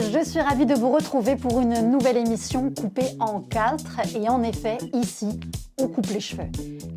Je 0.00 0.24
suis 0.24 0.40
ravie 0.40 0.64
de 0.64 0.74
vous 0.74 0.90
retrouver 0.90 1.36
pour 1.36 1.60
une 1.60 1.90
nouvelle 1.90 2.16
émission 2.16 2.70
coupée 2.70 3.14
en 3.20 3.40
quatre. 3.40 4.00
Et 4.16 4.26
en 4.26 4.42
effet, 4.42 4.78
ici, 4.94 5.38
on 5.78 5.86
coupe 5.86 6.06
les 6.06 6.20
cheveux. 6.20 6.48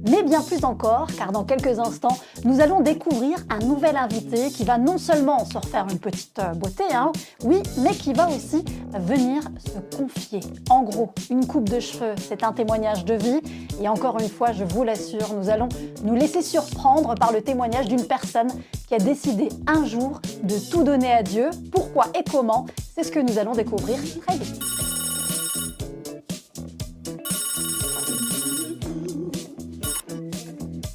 Mais 0.10 0.24
bien 0.24 0.42
plus 0.42 0.64
encore, 0.64 1.08
car 1.18 1.34
dans 1.34 1.44
quelques 1.44 1.80
instants, 1.80 2.18
nous 2.46 2.62
allons 2.62 2.80
découvrir 2.80 3.38
un 3.50 3.60
nouvel 3.60 3.98
invité 3.98 4.50
qui 4.50 4.64
va 4.64 4.78
non 4.78 4.98
seulement 4.98 5.44
se 5.44 5.58
refaire 5.58 5.88
une 5.92 6.00
petite 6.00 6.40
euh, 6.40 6.54
beauté, 6.54 6.84
hein, 6.94 7.12
oui, 7.44 7.62
mais 7.80 7.92
qui 7.92 8.14
va 8.14 8.30
aussi 8.30 8.64
venir 8.94 9.42
se 9.58 9.98
confier. 9.98 10.40
En 10.70 10.84
gros, 10.84 11.12
une 11.30 11.46
coupe 11.48 11.68
de 11.68 11.82
cheveux, 11.82 12.16
c'est 12.30 12.44
un 12.44 12.54
témoignage 12.54 13.04
de 13.04 13.16
vie. 13.16 13.42
Et 13.82 13.90
encore 13.90 14.20
une 14.20 14.30
fois, 14.30 14.54
je 14.54 14.64
vous 14.64 14.84
l'assure, 14.84 15.34
nous 15.36 15.50
allons 15.50 15.68
nous 16.04 16.16
laisser 16.16 16.42
surprendre 16.42 17.16
par 17.16 17.34
le 17.34 17.42
témoignage 17.42 17.88
d'une 17.88 18.06
personne 18.06 18.48
qui 18.88 18.96
a 18.96 19.00
décidé 19.00 19.50
un 19.68 19.86
jour 19.86 20.22
de 20.44 20.56
tout 20.72 20.84
donner 20.84 21.12
à 21.12 21.24
Dieu. 21.24 21.50
Pourquoi 21.72 22.06
et 22.18 22.24
comment 22.24 22.66
C'est 22.96 23.04
ce 23.04 23.12
que 23.12 23.20
nous 23.20 23.38
allons 23.38 23.52
découvrir 23.52 23.98
très 24.26 24.38
vite. 24.38 24.58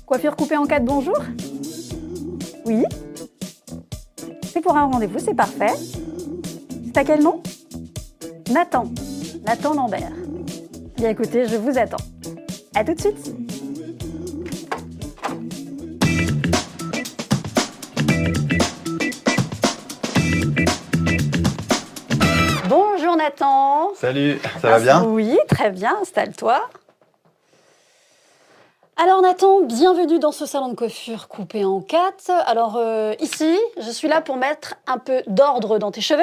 Coiffure 0.06 0.34
coupée 0.34 0.56
en 0.56 0.64
quatre, 0.64 0.86
bonjour 0.86 1.18
Oui 2.64 2.84
C'est 4.44 4.62
pour 4.62 4.78
un 4.78 4.86
rendez-vous, 4.86 5.18
c'est 5.18 5.34
parfait. 5.34 5.74
C'est 6.86 6.96
à 6.96 7.04
quel 7.04 7.22
nom? 7.22 7.42
Nathan. 8.50 8.86
Nathan 9.44 9.74
Lambert. 9.74 10.12
Bien 10.96 11.10
écoutez, 11.10 11.48
je 11.48 11.56
vous 11.56 11.76
attends. 11.76 11.98
À 12.74 12.82
tout 12.82 12.94
de 12.94 13.00
suite 13.00 13.59
Nathan. 23.30 23.94
Salut, 23.94 24.40
ça 24.60 24.70
va 24.70 24.80
bien? 24.80 25.04
Oui, 25.04 25.38
très 25.46 25.70
bien, 25.70 25.96
installe-toi. 26.00 26.68
Alors 28.96 29.22
Nathan, 29.22 29.60
bienvenue 29.60 30.18
dans 30.18 30.32
ce 30.32 30.46
salon 30.46 30.68
de 30.68 30.74
coiffure 30.74 31.28
coupé 31.28 31.64
en 31.64 31.80
quatre. 31.80 32.32
Alors 32.46 32.76
euh, 32.76 33.14
ici, 33.20 33.56
je 33.80 33.88
suis 33.88 34.08
là 34.08 34.20
pour 34.20 34.36
mettre 34.36 34.74
un 34.88 34.98
peu 34.98 35.22
d'ordre 35.28 35.78
dans 35.78 35.92
tes 35.92 36.00
cheveux. 36.00 36.22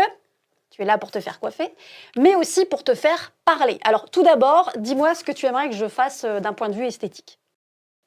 Tu 0.69 0.81
es 0.81 0.85
là 0.85 0.97
pour 0.97 1.09
te 1.09 1.21
faire 1.21 1.39
coiffer, 1.39 1.73
mais 2.17 2.35
aussi 2.35 2.65
pour 2.65 2.83
te 2.83 2.93
faire 2.93 3.31
parler. 3.45 3.79
Alors 3.85 4.09
tout 4.09 4.23
d'abord, 4.23 4.71
dis-moi 4.77 5.15
ce 5.15 5.23
que 5.23 5.31
tu 5.31 5.45
aimerais 5.45 5.69
que 5.69 5.75
je 5.75 5.87
fasse 5.87 6.25
euh, 6.25 6.41
d'un 6.41 6.51
point 6.51 6.67
de 6.67 6.75
vue 6.75 6.87
esthétique. 6.87 7.39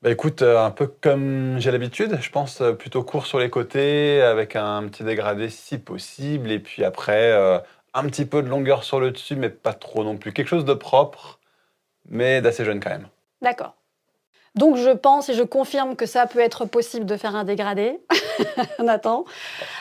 Bah 0.03 0.11
écoute, 0.11 0.43
euh, 0.43 0.63
un 0.63 0.71
peu 0.71 0.87
comme 0.87 1.57
j'ai 1.59 1.71
l'habitude, 1.71 2.19
je 2.21 2.31
pense 2.31 2.63
plutôt 2.79 3.03
court 3.03 3.25
sur 3.25 3.39
les 3.39 3.49
côtés, 3.49 4.21
avec 4.21 4.57
un 4.57 4.87
petit 4.89 5.05
dégradé 5.05 5.49
si 5.49 5.79
possible, 5.79 6.51
et 6.51 6.59
puis 6.59 6.85
après 6.85 7.33
euh, 7.33 7.59
un 7.95 8.05
petit 8.05 8.25
peu 8.25 8.43
de 8.43 8.49
longueur 8.49 8.85
sur 8.85 9.01
le 9.01 9.11
dessus, 9.11 9.37
mais 9.37 9.51
pas 9.51 9.73
trop 9.73 10.05
non 10.05 10.17
plus. 10.17 10.33
Quelque 10.33 10.49
chose 10.49 10.65
de 10.65 10.75
propre, 10.75 11.41
mais 12.09 12.41
d'assez 12.41 12.65
jeune 12.65 12.81
quand 12.81 12.91
même. 12.91 13.09
D'accord. 13.43 13.75
Donc 14.57 14.77
je 14.77 14.91
pense 14.91 15.29
et 15.29 15.35
je 15.35 15.45
confirme 15.45 15.95
que 15.95 16.07
ça 16.07 16.27
peut 16.27 16.41
être 16.41 16.65
possible 16.65 17.07
de 17.07 17.17
faire 17.17 17.37
un 17.37 17.45
dégradé. 17.45 18.01
Nathan. 18.81 19.25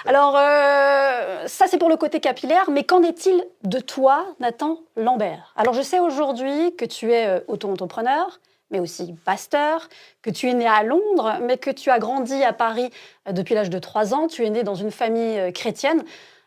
Alors 0.06 0.38
euh, 0.38 1.48
ça 1.48 1.66
c'est 1.68 1.80
pour 1.80 1.90
le 1.90 1.98
côté 1.98 2.20
capillaire, 2.20 2.70
mais 2.70 2.84
qu'en 2.84 3.02
est-il 3.02 3.44
de 3.64 3.80
toi, 3.80 4.26
Nathan 4.40 4.80
Lambert? 4.96 5.54
Alors 5.56 5.74
je 5.74 5.82
sais 5.82 6.00
aujourd'hui 6.00 6.76
que 6.76 6.86
tu 6.86 7.12
es 7.12 7.28
euh, 7.28 7.40
auto-entrepreneur, 7.48 8.40
mais 8.70 8.80
aussi 8.80 9.16
pasteur, 9.26 9.90
que 10.22 10.30
tu 10.30 10.48
es 10.48 10.54
né 10.54 10.68
à 10.68 10.84
Londres, 10.84 11.40
mais 11.42 11.58
que 11.58 11.72
tu 11.72 11.90
as 11.90 11.98
grandi 11.98 12.44
à 12.44 12.54
Paris 12.54 12.92
euh, 13.28 13.32
depuis 13.32 13.56
l'âge 13.56 13.72
de 13.72 13.80
3 13.80 14.14
ans. 14.14 14.28
Tu 14.28 14.46
es 14.46 14.50
né 14.52 14.62
dans 14.62 14.76
une 14.76 14.92
famille 14.92 15.52
chrétienne. 15.52 16.04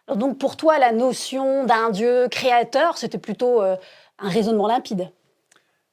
Alors, 0.09 0.19
donc 0.19 0.39
pour 0.39 0.57
toi, 0.57 0.79
la 0.79 0.93
notion 0.93 1.65
d'un 1.65 1.91
Dieu 1.91 2.29
créateur, 2.29 2.99
c'était 2.99 3.19
plutôt 3.19 3.63
euh, 3.63 3.77
un 4.19 4.29
raisonnement 4.29 4.67
limpide? 4.67 5.11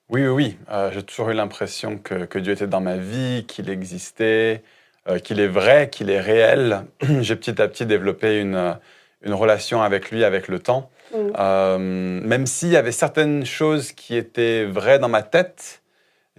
Oui, 0.09 0.21
oui, 0.25 0.27
oui. 0.27 0.57
Euh, 0.71 0.89
j'ai 0.91 1.03
toujours 1.03 1.29
eu 1.29 1.33
l'impression 1.33 1.97
que, 1.97 2.25
que 2.25 2.39
Dieu 2.39 2.53
était 2.53 2.67
dans 2.67 2.81
ma 2.81 2.97
vie, 2.97 3.45
qu'il 3.47 3.69
existait, 3.69 4.63
euh, 5.07 5.19
qu'il 5.19 5.39
est 5.39 5.47
vrai, 5.47 5.89
qu'il 5.89 6.09
est 6.09 6.19
réel. 6.19 6.85
j'ai 7.21 7.35
petit 7.35 7.61
à 7.61 7.67
petit 7.67 7.85
développé 7.85 8.39
une, 8.39 8.77
une 9.21 9.33
relation 9.33 9.83
avec 9.83 10.09
lui 10.09 10.23
avec 10.23 10.47
le 10.47 10.59
temps. 10.59 10.89
Mm. 11.13 11.77
Même 12.27 12.45
s'il 12.47 12.69
y 12.69 12.77
avait 12.77 12.91
certaines 12.91 13.45
choses 13.45 13.91
qui 13.91 14.15
étaient 14.15 14.65
vraies 14.65 14.99
dans 14.99 15.09
ma 15.09 15.23
tête, 15.23 15.81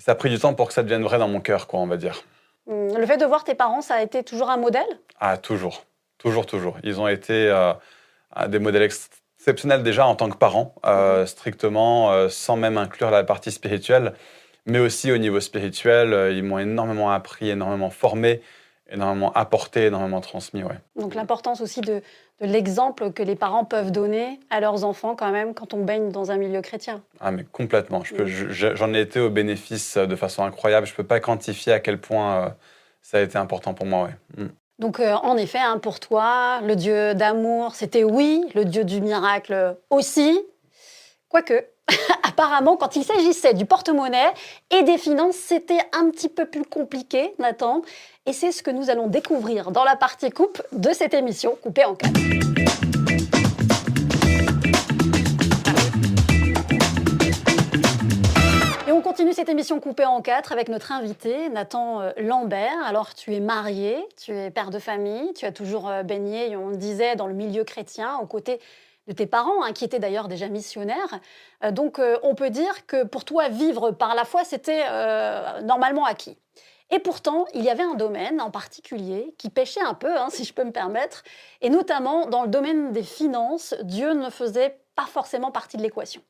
ça 0.00 0.12
a 0.12 0.14
pris 0.14 0.30
du 0.30 0.38
temps 0.38 0.54
pour 0.54 0.68
que 0.68 0.74
ça 0.74 0.82
devienne 0.82 1.02
vrai 1.02 1.18
dans 1.18 1.28
mon 1.28 1.40
cœur, 1.40 1.66
quoi, 1.66 1.80
on 1.80 1.86
va 1.86 1.96
dire. 1.96 2.22
Hum, 2.66 2.96
Le 2.96 3.06
fait 3.06 3.16
de 3.16 3.26
voir 3.26 3.44
tes 3.44 3.54
parents, 3.54 3.82
ça 3.82 3.94
a 3.94 4.02
été 4.02 4.24
toujours 4.24 4.50
un 4.50 4.56
modèle? 4.56 4.86
Ah, 5.20 5.36
toujours. 5.36 5.84
Toujours, 6.20 6.46
toujours. 6.46 6.76
Ils 6.84 7.00
ont 7.00 7.08
été 7.08 7.48
euh, 7.48 7.72
des 8.48 8.58
modèles 8.58 8.82
ex- 8.82 9.10
exceptionnels 9.38 9.82
déjà 9.82 10.06
en 10.06 10.14
tant 10.14 10.28
que 10.28 10.36
parents, 10.36 10.74
euh, 10.86 11.26
strictement, 11.26 12.12
euh, 12.12 12.28
sans 12.28 12.56
même 12.56 12.78
inclure 12.78 13.10
la 13.10 13.24
partie 13.24 13.50
spirituelle, 13.50 14.12
mais 14.66 14.78
aussi 14.78 15.10
au 15.12 15.18
niveau 15.18 15.40
spirituel. 15.40 16.32
ils 16.34 16.42
m'ont 16.42 16.58
énormément 16.58 17.10
appris, 17.10 17.48
énormément 17.50 17.90
formé, 17.90 18.42
énormément 18.90 19.32
apporté, 19.32 19.86
énormément 19.86 20.20
transmis. 20.20 20.62
Ouais. 20.62 20.74
Donc 20.96 21.14
l'importance 21.14 21.60
aussi 21.62 21.80
de, 21.80 22.02
de 22.40 22.46
l'exemple 22.46 23.12
que 23.12 23.22
les 23.22 23.36
parents 23.36 23.64
peuvent 23.64 23.92
donner 23.92 24.38
à 24.50 24.60
leurs 24.60 24.84
enfants 24.84 25.14
quand 25.16 25.30
même 25.30 25.54
quand 25.54 25.72
on 25.74 25.84
baigne 25.84 26.10
dans 26.10 26.30
un 26.32 26.36
milieu 26.36 26.60
chrétien. 26.60 27.02
Ah, 27.20 27.30
mais 27.30 27.44
complètement. 27.44 28.00
Mm. 28.00 28.26
je- 28.26 28.48
je- 28.50 28.74
J'en 28.74 28.92
ai 28.92 29.00
été 29.00 29.20
au 29.20 29.30
bénéfice 29.30 29.96
de 29.96 30.16
façon 30.16 30.44
incroyable. 30.44 30.86
Je 30.86 30.92
ne 30.92 30.96
peux 30.96 31.04
pas 31.06 31.20
quantifier 31.20 31.72
à 31.72 31.80
quel 31.80 31.98
point 31.98 32.44
euh, 32.46 32.48
ça 33.00 33.18
a 33.18 33.20
été 33.22 33.38
important 33.38 33.72
pour 33.74 33.86
moi. 33.86 34.08
Ouais. 34.36 34.44
Mm. 34.44 34.48
Donc 34.80 34.98
euh, 34.98 35.14
en 35.22 35.36
effet, 35.36 35.58
hein, 35.58 35.78
pour 35.78 36.00
toi, 36.00 36.60
le 36.62 36.74
Dieu 36.74 37.14
d'amour, 37.14 37.74
c'était 37.74 38.02
oui, 38.02 38.42
le 38.54 38.64
Dieu 38.64 38.82
du 38.82 39.02
miracle 39.02 39.76
aussi. 39.90 40.40
Quoique, 41.28 41.66
apparemment, 42.26 42.76
quand 42.76 42.96
il 42.96 43.04
s'agissait 43.04 43.52
du 43.52 43.66
porte-monnaie 43.66 44.32
et 44.70 44.82
des 44.82 44.96
finances, 44.96 45.36
c'était 45.36 45.80
un 45.92 46.10
petit 46.10 46.30
peu 46.30 46.46
plus 46.46 46.64
compliqué, 46.64 47.34
Nathan. 47.38 47.82
Et 48.24 48.32
c'est 48.32 48.52
ce 48.52 48.62
que 48.62 48.70
nous 48.70 48.88
allons 48.88 49.06
découvrir 49.06 49.70
dans 49.70 49.84
la 49.84 49.96
partie 49.96 50.30
coupe 50.30 50.62
de 50.72 50.92
cette 50.94 51.12
émission, 51.12 51.58
coupée 51.62 51.84
en 51.84 51.94
quatre. 51.94 52.18
Continue 59.20 59.34
cette 59.34 59.50
émission 59.50 59.80
coupée 59.80 60.06
en 60.06 60.22
quatre 60.22 60.50
avec 60.50 60.70
notre 60.70 60.92
invité, 60.92 61.50
Nathan 61.50 62.00
euh, 62.00 62.12
Lambert. 62.16 62.72
Alors, 62.86 63.14
tu 63.14 63.34
es 63.34 63.40
marié, 63.40 64.02
tu 64.16 64.34
es 64.34 64.50
père 64.50 64.70
de 64.70 64.78
famille, 64.78 65.34
tu 65.34 65.44
as 65.44 65.52
toujours 65.52 65.90
euh, 65.90 66.02
baigné, 66.02 66.56
on 66.56 66.70
le 66.70 66.78
disait, 66.78 67.16
dans 67.16 67.26
le 67.26 67.34
milieu 67.34 67.62
chrétien, 67.62 68.16
aux 68.16 68.26
côtés 68.26 68.60
de 69.08 69.12
tes 69.12 69.26
parents, 69.26 69.62
hein, 69.62 69.74
qui 69.74 69.84
étaient 69.84 69.98
d'ailleurs 69.98 70.26
déjà 70.26 70.48
missionnaires. 70.48 71.20
Euh, 71.62 71.70
donc, 71.70 72.00
on 72.22 72.34
peut 72.34 72.48
dire 72.48 72.86
que 72.86 73.04
pour 73.04 73.26
toi, 73.26 73.50
vivre 73.50 73.90
par 73.90 74.14
la 74.14 74.24
foi, 74.24 74.42
c'était 74.44 74.86
normalement 75.64 76.06
acquis. 76.06 76.38
Et 76.88 76.98
pourtant, 76.98 77.44
il 77.52 77.62
y 77.62 77.68
avait 77.68 77.82
un 77.82 77.96
domaine 77.96 78.40
en 78.40 78.50
particulier 78.50 79.34
qui 79.36 79.50
pêchait 79.50 79.82
un 79.82 79.92
peu, 79.92 80.16
hein, 80.16 80.28
si 80.30 80.44
je 80.44 80.54
peux 80.54 80.64
me 80.64 80.72
permettre, 80.72 81.24
et 81.60 81.68
notamment 81.68 82.24
dans 82.24 82.44
le 82.44 82.48
domaine 82.48 82.92
des 82.92 83.02
finances, 83.02 83.74
Dieu 83.82 84.14
ne 84.14 84.30
faisait 84.30 84.80
pas 84.94 85.04
forcément 85.04 85.50
partie 85.50 85.76
de 85.76 85.82
l'équation. 85.82 86.22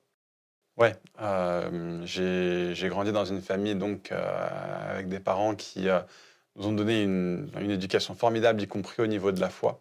Ouais, 0.77 0.95
euh, 1.21 2.01
j'ai 2.07 2.89
grandi 2.89 3.13
dans 3.13 3.25
une 3.25 3.43
famille 3.43 3.75
donc 3.75 4.13
euh, 4.13 4.91
avec 4.93 5.09
des 5.09 5.21
parents 5.21 5.55
qui 5.55 5.89
euh, 5.89 6.01
nous 6.57 6.69
ont 6.69 6.73
donné 6.73 7.03
une, 7.03 7.51
une 7.61 7.71
éducation 7.71 8.15
formidable, 8.15 8.63
y 8.63 8.67
compris 8.67 9.03
au 9.03 9.07
niveau 9.07 9.31
de 9.33 9.41
la 9.41 9.51
foi. 9.51 9.81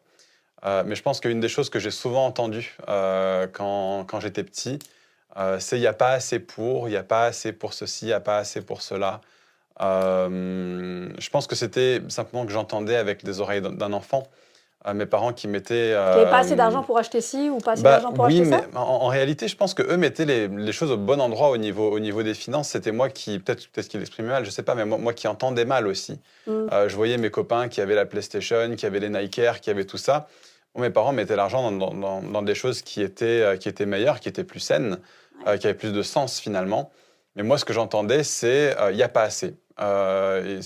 Euh, 0.66 0.84
mais 0.86 0.96
je 0.96 1.04
pense 1.04 1.22
qu'une 1.22 1.40
des 1.40 1.50
choses 1.50 1.70
que 1.70 1.80
j'ai 1.80 1.92
souvent 1.92 2.26
entendues 2.26 2.78
quand, 2.88 4.06
quand 4.08 4.20
j'étais 4.22 4.44
petit, 4.44 4.80
c'est 5.60 5.78
il 5.78 5.82
n'y 5.82 5.88
a 5.88 5.94
pas 5.94 6.12
assez 6.12 6.40
pour, 6.40 6.90
il 6.90 6.92
n'y 6.92 6.98
a 6.98 7.04
pas 7.04 7.26
assez 7.26 7.54
pour 7.54 7.74
ceci, 7.74 8.06
il 8.06 8.10
n'y 8.10 8.14
a 8.14 8.20
pas 8.20 8.38
assez 8.40 8.62
pour 8.62 8.82
cela. 8.82 9.22
Je 9.80 11.30
pense 11.30 11.48
que 11.48 11.56
c'était 11.56 12.02
simplement 12.10 12.46
que 12.46 12.52
j'entendais 12.52 12.96
avec 12.98 13.24
les 13.24 13.40
oreilles 13.42 13.62
d'un 13.62 13.94
enfant. 13.94 14.28
Euh, 14.88 14.94
mes 14.94 15.06
parents 15.06 15.34
qui 15.34 15.48
mettaient. 15.48 15.88
Il 15.88 15.92
n'y 15.92 15.96
avait 15.96 16.30
pas 16.30 16.38
assez 16.40 16.54
euh, 16.54 16.56
d'argent 16.56 16.84
pour 16.84 16.98
acheter 16.98 17.22
ci 17.22 17.50
ou 17.50 17.58
pas 17.58 17.74
assez 17.74 17.84
bah, 17.84 17.92
d'argent 17.92 18.14
pour 18.14 18.26
oui, 18.26 18.40
acheter 18.42 18.50
mais 18.50 18.62
ça 18.74 18.80
en, 18.80 18.82
en 18.82 19.08
réalité, 19.08 19.48
je 19.48 19.56
pense 19.58 19.74
que 19.74 19.84
eux 19.84 19.98
mettaient 19.98 20.26
les, 20.26 20.48
les 20.48 20.72
choses 20.72 20.92
au 20.92 20.98
bon 20.98 21.20
endroit 21.20 21.50
au 21.50 21.58
niveau, 21.58 21.90
au 21.92 22.00
niveau 22.00 22.24
des 22.24 22.34
finances. 22.34 22.70
C'était 22.70 22.92
moi 22.94 23.10
qui, 23.10 23.40
peut-être 23.40 23.68
peut 23.72 23.82
qu'ils 23.82 24.00
l'exprimaient 24.00 24.30
mal, 24.30 24.46
je 24.46 24.52
sais 24.52 24.64
pas, 24.64 24.76
mais 24.76 24.86
moi, 24.86 24.98
moi 24.98 25.14
qui 25.14 25.28
entendais 25.28 25.66
mal 25.66 25.86
aussi. 25.88 26.14
Mm. 26.48 26.52
Euh, 26.72 26.90
je 26.90 26.96
voyais 26.96 27.18
mes 27.18 27.30
copains 27.30 27.68
qui 27.68 27.82
avaient 27.82 27.96
la 27.96 28.06
PlayStation, 28.06 28.76
qui 28.76 28.86
avaient 28.86 29.00
les 29.02 29.10
Nike 29.10 29.40
Air, 29.40 29.60
qui 29.60 29.70
avaient 29.70 29.86
tout 29.86 29.98
ça. 29.98 30.28
Bon, 30.76 30.82
mes 30.82 30.90
parents 30.92 31.12
mettaient 31.12 31.36
l'argent 31.36 31.72
dans, 31.72 31.92
dans- 31.92 31.94
dans- 31.94 32.22
dans 32.22 32.42
des 32.42 32.56
choses 32.56 32.82
qui 32.82 33.02
étaient, 33.02 33.42
euh, 33.42 33.58
qui 33.58 33.68
étaient 33.70 33.86
meilleures, 33.86 34.20
qui 34.20 34.30
étaient 34.30 34.44
plus 34.44 34.60
saines, 34.62 34.98
euh, 35.48 35.58
qui 35.58 35.68
avaient 35.68 35.78
plus 35.78 35.94
de 35.94 36.04
sens 36.04 36.40
finalement. 36.40 36.92
Mais 37.36 37.44
moi, 37.44 37.58
ce 37.58 37.66
que 37.66 37.74
j'entendais, 37.74 38.24
c'est 38.24 38.76
il 38.90 38.96
n'y 38.96 39.04
a 39.04 39.10
pas 39.10 39.24
assez. 39.24 39.56
Euh, 39.82 40.60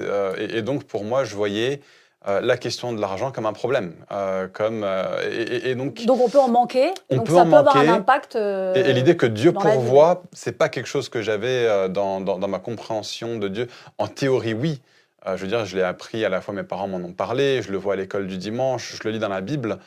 euh, 0.00 0.34
et 0.38 0.62
donc, 0.62 0.84
pour 0.84 1.04
moi, 1.04 1.24
je 1.24 1.34
voyais 1.36 1.80
euh, 2.28 2.40
la 2.40 2.56
question 2.56 2.92
de 2.92 3.00
l'argent 3.00 3.30
comme 3.30 3.46
un 3.46 3.52
problème. 3.52 3.94
Euh, 4.10 4.48
comme, 4.48 4.82
euh, 4.84 5.60
et, 5.64 5.74
donc, 5.74 6.04
Donc 6.06 6.20
on 6.20 6.28
peut 6.28 6.40
en 6.40 6.48
manquer. 6.48 6.90
On 7.10 7.16
donc 7.16 7.26
peut 7.26 7.34
ça 7.34 7.42
en 7.42 7.46
peut 7.50 7.54
avoir 7.56 7.76
un 7.76 7.84
manquer. 7.84 7.98
impact. 7.98 8.34
et, 8.36 8.80
et 8.80 8.92
l'idée 8.92 9.16
que 9.16 9.26
Dieu 9.26 9.52
pourvoit, 9.52 10.22
c'est 10.32 10.58
pas 10.58 10.68
quelque 10.68 10.86
chose 10.88 11.08
que 11.08 11.22
j'avais 11.22 11.88
dans, 11.88 12.20
dans- 12.20 12.38
dans 12.38 12.48
ma 12.48 12.58
compréhension 12.58 13.38
de 13.38 13.48
Dieu. 13.48 13.68
En 13.98 14.08
théorie, 14.08 14.54
oui. 14.54 14.80
Je 15.26 15.34
veux 15.42 15.48
dire, 15.48 15.64
je 15.64 15.76
l'ai 15.76 15.82
appris 15.82 16.24
à 16.24 16.28
la 16.28 16.40
fois, 16.40 16.54
mes 16.54 16.62
parents 16.62 16.86
m'en 16.86 16.98
ont 16.98 17.12
parlé, 17.12 17.60
je 17.62 17.72
le 17.72 17.78
vois 17.78 17.94
à 17.94 17.96
l'école 17.96 18.26
du 18.28 18.38
dimanche, 18.38 18.96
je 18.96 19.00
le 19.08 19.10
lis 19.12 19.18
dans 19.18 19.28
la 19.28 19.40
Bible. 19.40 19.78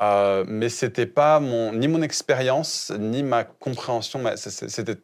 Mais 0.00 0.68
c'était 0.68 1.06
pas 1.06 1.40
mon, 1.40 1.72
ni 1.72 1.88
mon 1.88 2.00
expérience, 2.02 2.92
ni 2.98 3.22
ma 3.22 3.44
compréhension. 3.44 4.20
C'était 4.36 4.96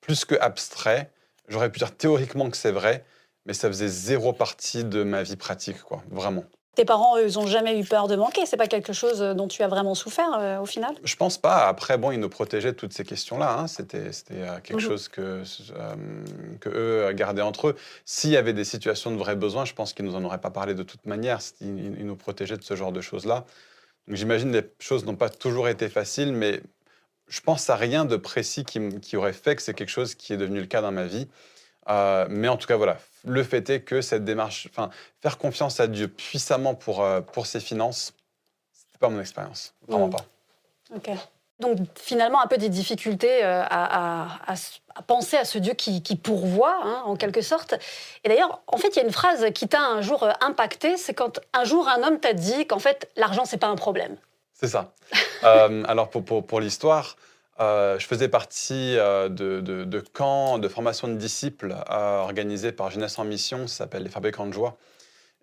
plus 0.00 0.24
que 0.24 0.34
abstrait. 0.40 1.10
J'aurais 1.48 1.70
pu 1.70 1.78
dire 1.78 1.94
théoriquement 1.94 2.50
que 2.50 2.56
c'est 2.56 2.72
vrai, 2.72 3.04
mais 3.46 3.54
ça 3.54 3.68
faisait 3.68 3.88
zéro 3.88 4.32
partie 4.32 4.84
de 4.84 5.02
ma 5.02 5.22
vie 5.22 5.36
pratique, 5.36 5.82
quoi, 5.82 6.02
vraiment. 6.10 6.44
Tes 6.74 6.84
parents, 6.84 7.16
eux, 7.18 7.28
ils 7.28 7.34
n'ont 7.34 7.46
jamais 7.46 7.78
eu 7.78 7.84
peur 7.84 8.08
de 8.08 8.16
manquer? 8.16 8.46
C'est 8.46 8.56
pas 8.56 8.66
quelque 8.66 8.92
chose 8.92 9.22
euh, 9.22 9.32
dont 9.32 9.46
tu 9.46 9.62
as 9.62 9.68
vraiment 9.68 9.94
souffert 9.94 10.36
euh, 10.38 10.58
au 10.58 10.66
final? 10.66 10.94
Je 11.04 11.14
pense 11.14 11.38
pas. 11.38 11.68
Après, 11.68 11.98
bon, 11.98 12.10
ils 12.10 12.18
nous 12.18 12.28
protégeaient 12.28 12.72
de 12.72 12.76
toutes 12.76 12.92
ces 12.92 13.04
questions-là. 13.04 13.58
Hein. 13.58 13.66
C'était 13.68 14.08
euh, 14.32 14.58
quelque 14.60 14.74
mhm. 14.74 14.80
chose 14.80 15.06
que, 15.08 15.42
que 16.60 16.68
eux 16.68 17.12
gardaient 17.12 17.42
entre 17.42 17.68
eux. 17.68 17.76
S'il 18.04 18.30
y 18.30 18.36
avait 18.36 18.52
des 18.52 18.64
situations 18.64 19.12
de 19.12 19.16
vrais 19.16 19.36
besoins, 19.36 19.64
je 19.64 19.72
pense 19.72 19.92
qu'ils 19.92 20.04
nous 20.04 20.16
en 20.16 20.24
auraient 20.24 20.40
pas 20.40 20.50
parlé 20.50 20.74
de 20.74 20.82
toute 20.82 21.06
manière. 21.06 21.38
Ils, 21.60 21.96
ils 21.98 22.06
nous 22.06 22.16
protégeaient 22.16 22.56
de 22.56 22.64
ce 22.64 22.74
genre 22.74 22.90
de 22.90 23.00
choses-là. 23.00 23.44
Donc 24.08 24.16
j'imagine 24.16 24.52
les 24.52 24.64
choses 24.80 25.04
n'ont 25.04 25.16
pas 25.16 25.30
toujours 25.30 25.68
été 25.68 25.88
faciles, 25.88 26.32
mais 26.32 26.60
je 27.28 27.40
pense 27.40 27.70
à 27.70 27.76
rien 27.76 28.04
de 28.04 28.16
précis 28.16 28.64
qui, 28.64 29.00
qui 29.00 29.16
aurait 29.16 29.32
fait 29.32 29.54
que 29.54 29.62
c'est 29.62 29.74
quelque 29.74 29.90
chose 29.90 30.16
qui 30.16 30.32
est 30.32 30.36
devenu 30.36 30.60
le 30.60 30.66
cas 30.66 30.82
dans 30.82 30.92
ma 30.92 31.04
vie. 31.04 31.28
mais 31.86 32.48
en 32.48 32.56
tout 32.56 32.66
cas, 32.66 32.76
voilà, 32.76 32.98
le 33.24 33.42
fait 33.42 33.68
est 33.70 33.80
que 33.80 34.00
cette 34.00 34.24
démarche, 34.24 34.68
enfin, 34.70 34.90
faire 35.20 35.38
confiance 35.38 35.80
à 35.80 35.86
Dieu 35.86 36.08
puissamment 36.08 36.74
pour, 36.74 37.02
euh, 37.02 37.20
pour 37.20 37.46
ses 37.46 37.60
finances, 37.60 38.12
n'est 38.92 38.98
pas 38.98 39.08
mon 39.08 39.20
expérience. 39.20 39.74
Vraiment 39.88 40.08
mm. 40.08 40.10
pas. 40.10 40.24
Ok. 40.96 41.10
Donc 41.60 41.78
finalement, 41.94 42.42
un 42.42 42.48
peu 42.48 42.58
des 42.58 42.68
difficultés 42.68 43.44
euh, 43.44 43.62
à, 43.70 44.26
penser 45.06 45.36
à 45.36 45.44
ce 45.44 45.58
Dieu 45.58 45.74
qui, 45.74 46.16
pourvoit, 46.16 46.76
hein, 46.82 47.02
en 47.04 47.14
quelque 47.16 47.42
sorte. 47.42 47.74
Et 48.24 48.28
d'ailleurs, 48.28 48.60
en 48.66 48.76
fait, 48.76 48.88
il 48.88 48.96
y 48.96 49.00
a 49.00 49.04
une 49.04 49.12
phrase 49.12 49.46
qui 49.54 49.68
t'a 49.68 49.80
un 49.80 50.02
jour 50.02 50.24
euh, 50.24 50.32
impacté, 50.40 50.96
c'est 50.96 51.14
quand 51.14 51.40
un 51.52 51.64
jour 51.64 51.88
un 51.88 52.02
homme 52.02 52.18
t'a 52.18 52.32
dit 52.32 52.66
qu'en 52.66 52.80
fait, 52.80 53.08
l'argent, 53.16 53.44
c'est 53.44 53.56
pas 53.56 53.68
un 53.68 53.76
problème. 53.76 54.16
C'est 54.52 54.68
ça. 54.68 54.94
alors 55.42 56.10
pour, 56.10 56.24
pour, 56.24 56.44
pour 56.44 56.60
l'histoire, 56.60 57.16
euh, 57.60 57.98
je 58.00 58.06
faisais 58.06 58.28
partie 58.28 58.96
euh, 58.98 59.28
de, 59.28 60.00
camps 60.12 60.58
de 60.58 60.66
formation 60.66 61.06
de 61.06 61.14
disciples 61.14 61.76
euh, 61.88 62.18
organisés 62.18 62.72
par 62.72 62.90
Jeunesse 62.90 63.18
en 63.18 63.24
Mission, 63.24 63.68
ça 63.68 63.76
s'appelle 63.78 64.02
les 64.02 64.08
Fabricants 64.08 64.46
de 64.46 64.52
Joie. 64.52 64.76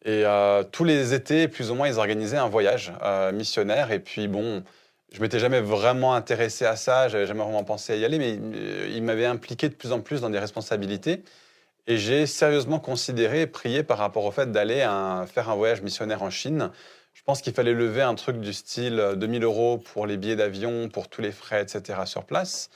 Et 0.04 0.24
tous 0.72 0.84
les 0.84 1.13
étés, 1.13 1.48
plus 1.48 1.69
ou 1.69 1.75
moins, 1.75 1.88
ils 1.88 2.00
organisaient 2.00 2.38
un 2.38 2.50
voyage 2.50 2.92
missionnaire. 3.34 3.92
Et 3.92 4.00
puis, 4.00 4.28
bon, 4.28 4.63
je 5.13 5.22
m'étais 5.22 5.38
jamais 5.38 5.62
vraiment 5.62 6.16
intéressé 6.16 6.66
à 6.66 6.75
ça, 6.75 7.08
j'avais 7.08 7.28
jamais 7.28 7.44
vraiment 7.44 7.63
pensé 7.63 7.94
à 7.94 7.98
y 7.98 8.04
aller, 8.04 8.18
mais 8.18 8.40
ils 8.96 9.04
m'avaient 9.04 9.28
impliqué 9.28 9.69
de 9.69 9.75
plus 9.75 9.92
en 9.92 10.00
plus 10.00 10.22
dans 10.22 10.31
des 10.31 10.40
responsabilités. 10.40 11.22
Et 11.86 11.98
j'ai 12.00 12.25
sérieusement 12.25 12.80
considéré 12.80 13.42
et 13.42 13.48
prié 13.48 13.84
par 13.84 14.00
rapport 14.00 14.25
au 14.25 14.31
fait 14.31 14.52
d'aller 14.52 14.80
faire 15.28 15.50
un 15.50 15.56
voyage 15.56 15.84
missionnaire 15.84 16.24
en 16.24 16.31
Chine 16.31 16.72
je 17.13 17.24
pense 17.24 17.42
qu'il 17.42 17.54
fallait 17.54 17.74
lever 17.74 18.02
un 18.02 18.16
truc 18.16 18.40
du 18.40 18.54
style 18.54 19.13
2000 19.16 19.44
euh, 19.44 19.46
euros 19.46 19.78
pour 19.78 20.08
les 20.08 20.18
billets 20.18 20.36
d'avion, 20.36 20.90
pour 20.90 21.08
tous 21.10 21.22
les 21.22 21.31
frais, 21.31 21.62
etc. 21.62 22.00
sur 22.06 22.25
place. 22.25 22.69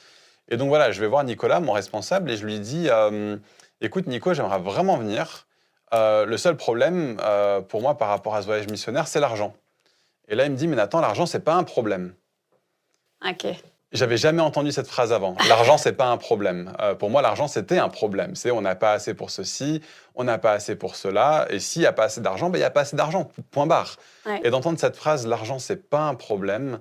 Et 0.50 0.58
donc 0.58 0.68
voilà, 0.68 0.92
je 0.92 1.02
vais 1.02 1.08
voir 1.08 1.24
Nicolas, 1.24 1.60
mon 1.60 1.72
responsable, 1.72 2.30
et 2.30 2.38
je 2.38 2.46
lui 2.46 2.60
dis 2.60 2.88
euh, 2.90 3.38
Écoute, 3.82 4.08
Nico, 4.08 4.34
j'aimerais 4.34 4.60
vraiment 4.60 4.98
venir. 4.98 5.48
Euh, 5.94 6.26
le 6.26 6.38
seul 6.38 6.58
problème 6.58 7.18
pour 7.70 7.82
moi 7.82 7.98
par 7.98 8.10
rapport 8.10 8.36
à 8.36 8.42
ce 8.42 8.48
voyage 8.48 8.68
missionnaire, 8.68 9.08
c'est 9.08 9.20
l'argent. 9.20 9.56
Et 10.28 10.36
là, 10.36 10.46
il 10.46 10.52
me 10.52 10.58
dit 10.58 10.68
Mais 10.68 10.76
Nathan, 10.76 11.00
l'argent, 11.00 11.26
c'est 11.26 11.44
pas 11.44 11.56
un 11.56 11.64
problème. 11.64 12.14
Ok. 13.28 13.48
J'avais 13.92 14.18
jamais 14.18 14.42
entendu 14.42 14.72
cette 14.72 14.88
phrase 14.88 15.14
avant. 15.14 15.36
L'argent, 15.48 15.78
c'est 15.78 15.94
pas 15.94 16.08
un 16.08 16.18
problème. 16.18 16.74
Euh, 16.82 16.96
pour 16.96 17.10
moi, 17.10 17.22
l'argent, 17.22 17.48
c'était 17.48 17.78
un 17.78 17.90
problème. 17.90 18.36
C'est 18.36 18.52
on 18.52 18.62
n'a 18.62 18.76
pas 18.76 18.92
assez 18.92 19.14
pour 19.14 19.30
ceci, 19.30 19.82
on 20.16 20.24
n'a 20.24 20.38
pas 20.38 20.52
assez 20.52 20.76
pour 20.76 20.96
cela. 20.96 21.46
Et 21.50 21.60
s'il 21.60 21.82
n'y 21.82 21.86
a 21.86 21.94
pas 21.94 22.06
assez 22.06 22.20
d'argent, 22.20 22.50
ben, 22.50 22.58
il 22.58 22.62
n'y 22.62 22.66
a 22.66 22.72
pas 22.72 22.82
assez 22.82 22.96
d'argent. 22.96 23.30
Point 23.52 23.68
barre. 23.68 23.98
Et 24.44 24.50
d'entendre 24.50 24.80
cette 24.80 24.96
phrase, 24.96 25.28
l'argent, 25.28 25.60
c'est 25.60 25.90
pas 25.90 26.02
un 26.02 26.16
problème, 26.16 26.80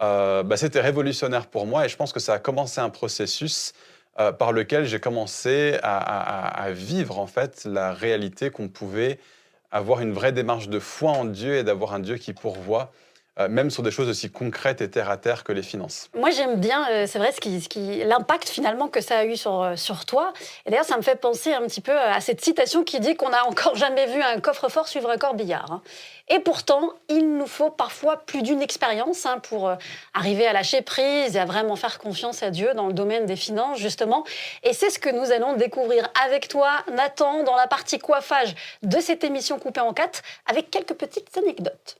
euh, 0.00 0.42
ben, 0.42 0.56
c'était 0.56 0.80
révolutionnaire 0.80 1.48
pour 1.48 1.66
moi. 1.66 1.84
Et 1.84 1.88
je 1.88 1.96
pense 1.96 2.12
que 2.12 2.20
ça 2.20 2.34
a 2.34 2.38
commencé 2.38 2.80
un 2.80 2.90
processus 2.90 3.72
euh, 4.20 4.32
par 4.32 4.52
lequel 4.52 4.84
j'ai 4.84 5.00
commencé 5.00 5.76
à, 5.82 6.62
à, 6.62 6.70
vivre 6.70 7.18
en 7.18 7.26
fait 7.26 7.64
la 7.64 7.92
réalité 7.92 8.50
qu'on 8.50 8.68
pouvait 8.68 9.18
avoir 9.72 10.00
une 10.00 10.12
vraie 10.12 10.30
démarche 10.30 10.68
de 10.68 10.78
foi 10.78 11.10
en 11.10 11.24
Dieu 11.24 11.56
et 11.56 11.64
d'avoir 11.64 11.94
un 11.94 11.98
Dieu 11.98 12.16
qui 12.16 12.32
pourvoit 12.32 12.92
euh, 13.40 13.48
même 13.48 13.68
sur 13.68 13.82
des 13.82 13.90
choses 13.90 14.08
aussi 14.08 14.30
concrètes 14.30 14.80
et 14.80 14.88
terre 14.88 15.10
à 15.10 15.16
terre 15.16 15.42
que 15.42 15.50
les 15.50 15.64
finances. 15.64 16.08
Moi, 16.14 16.30
j'aime 16.30 16.60
bien, 16.60 16.88
euh, 16.88 17.06
c'est 17.08 17.18
vrai, 17.18 17.32
qui, 17.32 18.04
l'impact 18.04 18.48
finalement 18.48 18.86
que 18.86 19.00
ça 19.00 19.18
a 19.18 19.24
eu 19.24 19.36
sur, 19.36 19.60
euh, 19.60 19.74
sur 19.74 20.04
toi. 20.04 20.32
Et 20.66 20.70
d'ailleurs, 20.70 20.84
ça 20.84 20.96
me 20.96 21.02
fait 21.02 21.16
penser 21.16 21.52
un 21.52 21.62
petit 21.62 21.80
peu 21.80 21.98
à 21.98 22.20
cette 22.20 22.44
citation 22.44 22.84
qui 22.84 23.00
dit 23.00 23.16
qu'on 23.16 23.30
n'a 23.30 23.44
encore 23.44 23.74
jamais 23.74 24.06
vu 24.06 24.22
un 24.22 24.38
coffre-fort 24.38 24.86
suivre 24.86 25.10
un 25.10 25.16
corbillard. 25.16 25.72
Hein. 25.72 25.82
Et 26.28 26.38
pourtant, 26.38 26.92
il 27.08 27.36
nous 27.36 27.48
faut 27.48 27.70
parfois 27.70 28.18
plus 28.18 28.42
d'une 28.42 28.62
expérience 28.62 29.26
hein, 29.26 29.40
pour 29.40 29.70
arriver 30.14 30.46
à 30.46 30.52
lâcher 30.52 30.80
prise 30.80 31.34
et 31.34 31.40
à 31.40 31.44
vraiment 31.44 31.74
faire 31.74 31.98
confiance 31.98 32.44
à 32.44 32.50
Dieu 32.50 32.72
dans 32.74 32.86
le 32.86 32.92
domaine 32.92 33.26
des 33.26 33.36
finances, 33.36 33.78
justement. 33.78 34.24
Et 34.62 34.72
c'est 34.72 34.90
ce 34.90 35.00
que 35.00 35.10
nous 35.10 35.32
allons 35.32 35.56
découvrir 35.56 36.08
avec 36.24 36.46
toi, 36.46 36.70
Nathan, 36.92 37.42
dans 37.42 37.56
la 37.56 37.66
partie 37.66 37.98
coiffage 37.98 38.54
de 38.84 39.00
cette 39.00 39.24
émission 39.24 39.58
coupée 39.58 39.80
en 39.80 39.92
quatre, 39.92 40.22
avec 40.46 40.70
quelques 40.70 40.94
petites 40.94 41.36
anecdotes. 41.36 41.98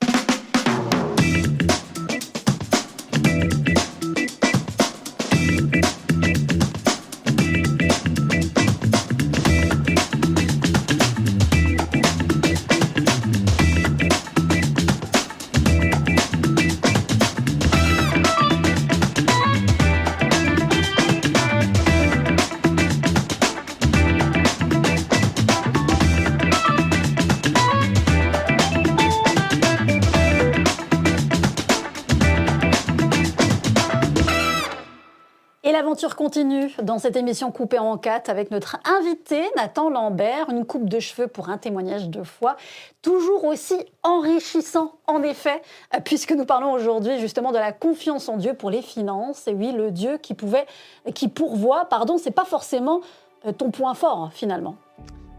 Continue 36.12 36.70
dans 36.82 36.98
cette 36.98 37.16
émission 37.16 37.50
coupée 37.50 37.78
en 37.78 37.96
quatre 37.96 38.28
avec 38.28 38.50
notre 38.50 38.76
invité 38.84 39.42
Nathan 39.56 39.88
Lambert, 39.88 40.50
une 40.50 40.66
coupe 40.66 40.88
de 40.88 41.00
cheveux 41.00 41.26
pour 41.26 41.48
un 41.48 41.56
témoignage 41.56 42.08
de 42.10 42.22
foi, 42.22 42.56
toujours 43.00 43.44
aussi 43.44 43.74
enrichissant 44.02 44.92
en 45.06 45.22
effet, 45.22 45.62
euh, 45.94 46.00
puisque 46.04 46.32
nous 46.32 46.44
parlons 46.44 46.72
aujourd'hui 46.72 47.18
justement 47.18 47.52
de 47.52 47.56
la 47.56 47.72
confiance 47.72 48.28
en 48.28 48.36
Dieu 48.36 48.52
pour 48.54 48.70
les 48.70 48.82
finances. 48.82 49.48
Et 49.48 49.54
oui, 49.54 49.72
le 49.72 49.90
Dieu 49.90 50.18
qui 50.18 50.34
pouvait, 50.34 50.66
qui 51.14 51.28
pourvoit, 51.28 51.86
pardon, 51.86 52.18
c'est 52.18 52.30
pas 52.30 52.44
forcément 52.44 53.00
euh, 53.46 53.52
ton 53.52 53.70
point 53.70 53.94
fort 53.94 54.24
hein, 54.24 54.30
finalement. 54.32 54.76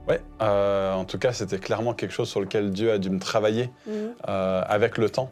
Ouais, 0.07 0.21
euh, 0.41 0.93
en 0.93 1.05
tout 1.05 1.19
cas, 1.19 1.33
c'était 1.33 1.59
clairement 1.59 1.93
quelque 1.93 2.11
chose 2.13 2.29
sur 2.29 2.39
lequel 2.39 2.71
Dieu 2.71 2.91
a 2.91 2.97
dû 2.97 3.09
me 3.09 3.19
travailler 3.19 3.69
mmh. 3.87 3.91
avec 4.25 4.97
le 4.97 5.09
temps. 5.09 5.29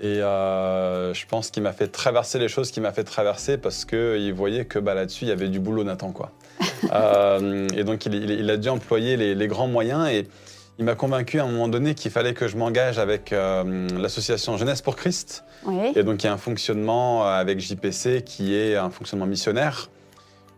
Et 0.00 0.20
euh, 0.22 1.14
je 1.14 1.26
pense 1.26 1.50
qu'il 1.50 1.62
m'a 1.62 1.72
fait 1.72 1.88
traverser 1.88 2.38
les 2.38 2.48
choses 2.48 2.70
qu'il 2.70 2.82
m'a 2.82 2.92
fait 2.92 3.04
traverser 3.04 3.58
parce 3.58 3.84
qu'il 3.84 4.34
voyait 4.34 4.64
que 4.64 4.78
bah, 4.78 4.94
là-dessus, 4.94 5.24
il 5.24 5.28
y 5.28 5.32
avait 5.32 5.48
du 5.48 5.60
boulot, 5.60 5.84
Nathan. 5.84 6.12
Quoi. 6.12 6.32
Euh, 6.92 7.66
et 7.74 7.82
donc, 7.82 8.04
il, 8.04 8.50
a 8.50 8.56
dû 8.58 8.68
employer 8.68 9.16
les, 9.16 9.48
grands 9.48 9.66
moyens. 9.66 10.06
Et 10.10 10.28
il 10.78 10.84
m'a 10.84 10.94
convaincu 10.94 11.40
à 11.40 11.44
un 11.44 11.48
moment 11.48 11.66
donné 11.66 11.94
qu'il 11.94 12.10
fallait 12.10 12.34
que 12.34 12.46
je 12.46 12.58
m'engage 12.58 12.98
avec 12.98 13.32
euh, 13.32 13.88
l'association 13.98 14.58
Jeunesse 14.58 14.82
pour 14.82 14.94
Christ. 14.94 15.44
Et 15.96 16.02
donc, 16.02 16.22
il 16.22 16.26
y 16.26 16.28
a 16.28 16.32
un 16.32 16.38
fonctionnement 16.38 17.26
avec 17.26 17.58
JPC 17.58 18.22
qui 18.22 18.54
est 18.54 18.76
un 18.76 18.90
fonctionnement 18.90 19.26
missionnaire. 19.26 19.88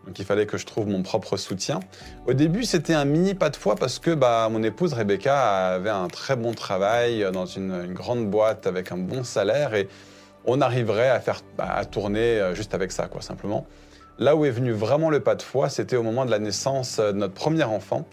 Donc 0.07 0.17
il 0.19 0.25
fallait 0.25 0.45
que 0.45 0.57
je 0.57 0.65
trouve 0.65 0.87
mon 0.87 1.03
propre 1.03 1.35
soutien. 1.35 1.81
Au 2.27 2.33
début, 2.33 2.63
c'était 2.63 2.93
un 2.93 3.03
mini 3.03 3.35
pas 3.35 3.49
de 3.49 3.57
foi 3.57 3.75
parce 3.75 3.99
que 3.99 4.11
bah, 4.11 4.47
mon 4.49 4.63
épouse 4.63 4.93
Rebecca 4.93 5.73
avait 5.73 5.89
un 5.89 6.07
très 6.07 6.37
bon 6.37 6.53
travail 6.53 7.27
dans 7.33 7.45
une, 7.45 7.93
grande 7.93 8.29
boîte 8.29 8.67
avec 8.67 8.93
un 8.93 8.97
bon 8.97 9.25
salaire 9.25 9.73
et 9.75 9.89
on 10.45 10.61
arriverait 10.61 11.09
à 11.09 11.19
faire 11.19 11.41
bah, 11.57 11.67
à 11.75 11.83
tourner 11.83 12.39
euh, 12.39 12.55
juste 12.55 12.73
avec 12.73 12.93
ça, 12.93 13.07
quoi, 13.07 13.21
simplement. 13.21 13.67
Là 14.17 14.37
où 14.37 14.45
est 14.45 14.51
venu 14.51 14.71
vraiment 14.71 15.09
le 15.09 15.19
pas 15.19 15.35
de 15.35 15.41
foi, 15.41 15.67
c'était 15.67 15.97
au 15.97 16.03
moment 16.03 16.25
de 16.25 16.31
la 16.31 16.39
naissance 16.39 16.99
de 16.99 17.11
notre 17.11 17.33
premier 17.33 17.65
enfant. 17.65 18.07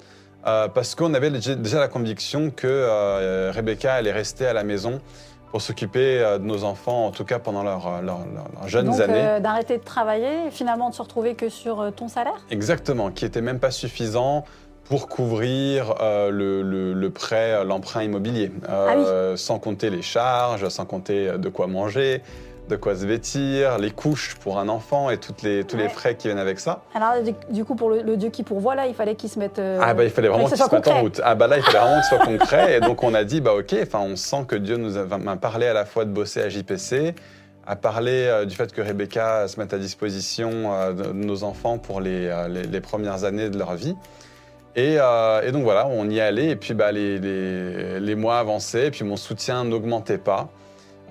Euh, 0.46 0.68
parce 0.68 0.94
qu'on 0.94 1.14
avait 1.14 1.30
déjà 1.30 1.78
la 1.78 1.88
conviction 1.88 2.50
que 2.50 2.66
euh, 2.66 3.50
Rebecca 3.54 3.94
allait 3.94 4.12
rester 4.12 4.46
à 4.46 4.52
la 4.52 4.62
maison 4.62 5.00
pour 5.54 5.62
s'occuper 5.62 6.18
euh, 6.18 6.38
de 6.38 6.44
nos 6.44 6.64
enfants, 6.64 7.06
en 7.06 7.12
tout 7.12 7.24
cas 7.24 7.38
pendant 7.38 7.62
leurs 7.62 7.86
euh, 7.86 8.66
jeunes 8.66 8.86
Donc, 8.86 8.98
années. 8.98 9.14
Euh, 9.24 9.38
d'arrêter 9.38 9.78
de 9.78 9.84
travailler 9.84 10.48
et 10.48 10.50
finalement 10.50 10.90
de 10.90 10.96
se 10.96 11.00
retrouver 11.00 11.36
que 11.36 11.48
sur 11.48 11.92
ton 11.94 12.08
salaire? 12.08 12.44
Exactement, 12.50 13.12
qui 13.12 13.24
n'était 13.24 13.40
même 13.40 13.60
pas 13.60 13.70
suffisant 13.70 14.44
pour 14.88 15.08
couvrir 15.08 15.94
euh, 16.00 16.30
le, 16.30 16.62
le- 16.62 16.92
le 16.92 17.10
prêt, 17.10 17.64
l'emprunt 17.64 18.02
immobilier, 18.02 18.52
Euh, 18.68 19.36
sans 19.36 19.58
compter 19.58 19.90
les 19.90 20.02
charges, 20.02 20.68
sans 20.68 20.84
compter 20.84 21.38
de 21.38 21.48
quoi 21.48 21.66
manger, 21.66 22.22
de 22.68 22.76
quoi 22.76 22.94
se 22.96 23.04
vêtir, 23.04 23.78
les 23.78 23.90
couches 23.90 24.36
pour 24.40 24.58
un 24.58 24.68
enfant 24.68 25.10
et 25.10 25.18
toutes 25.18 25.42
les, 25.42 25.64
tous 25.64 25.76
les 25.76 25.88
frais 25.88 26.14
qui 26.16 26.28
viennent 26.28 26.38
avec 26.38 26.58
ça. 26.60 26.82
Alors, 26.94 27.12
du, 27.50 27.64
coup, 27.64 27.74
pour 27.74 27.90
le, 27.90 28.00
le 28.02 28.16
Dieu 28.16 28.30
qui 28.30 28.42
pourvoit, 28.42 28.74
là, 28.74 28.86
il 28.86 28.94
fallait 28.94 29.14
qu'il 29.16 29.28
se 29.28 29.38
mette. 29.38 29.58
euh, 29.58 29.78
Ah 29.82 29.92
bah 29.94 30.04
il 30.04 30.10
fallait 30.10 30.28
vraiment 30.28 30.46
qu'il 30.46 30.56
se 30.56 30.64
soit 30.64 30.72
mette 30.72 30.88
en 30.88 31.00
route. 31.00 31.20
Ah 31.24 31.34
bah 31.34 31.46
là 31.46 31.58
il 31.58 31.62
fallait 31.62 31.78
vraiment 31.78 32.00
que 32.00 32.06
ce 32.06 32.16
soit 32.16 32.24
concret 32.24 32.76
et 32.76 32.80
donc 32.80 33.02
on 33.02 33.12
a 33.14 33.24
dit 33.24 33.40
bah 33.42 33.52
ok, 33.54 33.74
enfin 33.82 34.00
on 34.00 34.16
sent 34.16 34.44
que 34.48 34.56
Dieu 34.56 34.76
nous 34.78 34.96
a 34.96 35.04
m'a 35.18 35.36
parlé 35.36 35.66
à 35.66 35.72
la 35.74 35.84
fois 35.84 36.04
de 36.06 36.10
bosser 36.10 36.40
à 36.42 36.48
JPC, 36.48 37.14
a 37.66 37.76
parlé 37.76 38.12
euh, 38.12 38.44
du 38.46 38.54
fait 38.54 38.72
que 38.72 38.80
Rebecca 38.82 39.46
se 39.48 39.58
mette 39.60 39.72
à 39.74 39.78
disposition 39.78 40.50
euh, 40.74 40.92
de 40.92 41.12
nos 41.12 41.44
enfants 41.44 41.76
pour 41.78 42.00
les, 42.00 42.28
euh, 42.28 42.48
les, 42.48 42.62
les 42.64 42.80
premières 42.80 43.24
années 43.24 43.48
de 43.50 43.58
leur 43.58 43.74
vie. 43.74 43.94
Et, 44.76 44.96
euh, 44.98 45.42
et 45.42 45.52
donc 45.52 45.62
voilà, 45.62 45.86
on 45.86 46.08
y 46.10 46.20
allait 46.20 46.48
et 46.48 46.56
puis 46.56 46.74
bah, 46.74 46.90
les, 46.90 47.18
les, 47.18 48.00
les 48.00 48.14
mois 48.14 48.38
avançaient 48.38 48.88
et 48.88 48.90
puis 48.90 49.04
mon 49.04 49.16
soutien 49.16 49.64
n'augmentait 49.64 50.18
pas. 50.18 50.48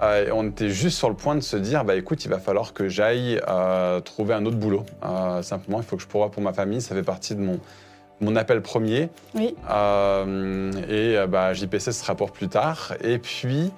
Euh, 0.01 0.29
on 0.33 0.49
était 0.49 0.69
juste 0.69 0.97
sur 0.97 1.07
le 1.07 1.15
point 1.15 1.35
de 1.35 1.41
se 1.41 1.55
dire, 1.55 1.85
bah 1.85 1.95
écoute, 1.95 2.25
il 2.25 2.27
va 2.27 2.39
falloir 2.39 2.73
que 2.73 2.89
j'aille 2.89 3.39
euh, 3.47 4.01
trouver 4.01 4.33
un 4.33 4.45
autre 4.45 4.57
boulot. 4.57 4.83
Simplement, 5.41 5.77
il 5.77 5.83
faut 5.83 5.95
que 5.95 6.01
je 6.01 6.07
pourvoie 6.07 6.29
pour 6.29 6.43
ma 6.43 6.51
famille, 6.51 6.81
ça 6.81 6.93
fait 6.93 7.03
partie 7.03 7.35
de 7.35 7.41
mon, 7.41 7.59
mon 8.19 8.35
appel 8.35 8.61
premier. 8.61 9.09
Oui. 9.33 9.55
Et 10.89 11.15
bah, 11.29 11.53
JPC 11.53 11.79
ce 11.79 11.91
sera 11.93 12.15
pour 12.15 12.31
plus 12.31 12.49
tard. 12.49 12.95
Et 13.01 13.17
puis, 13.17 13.71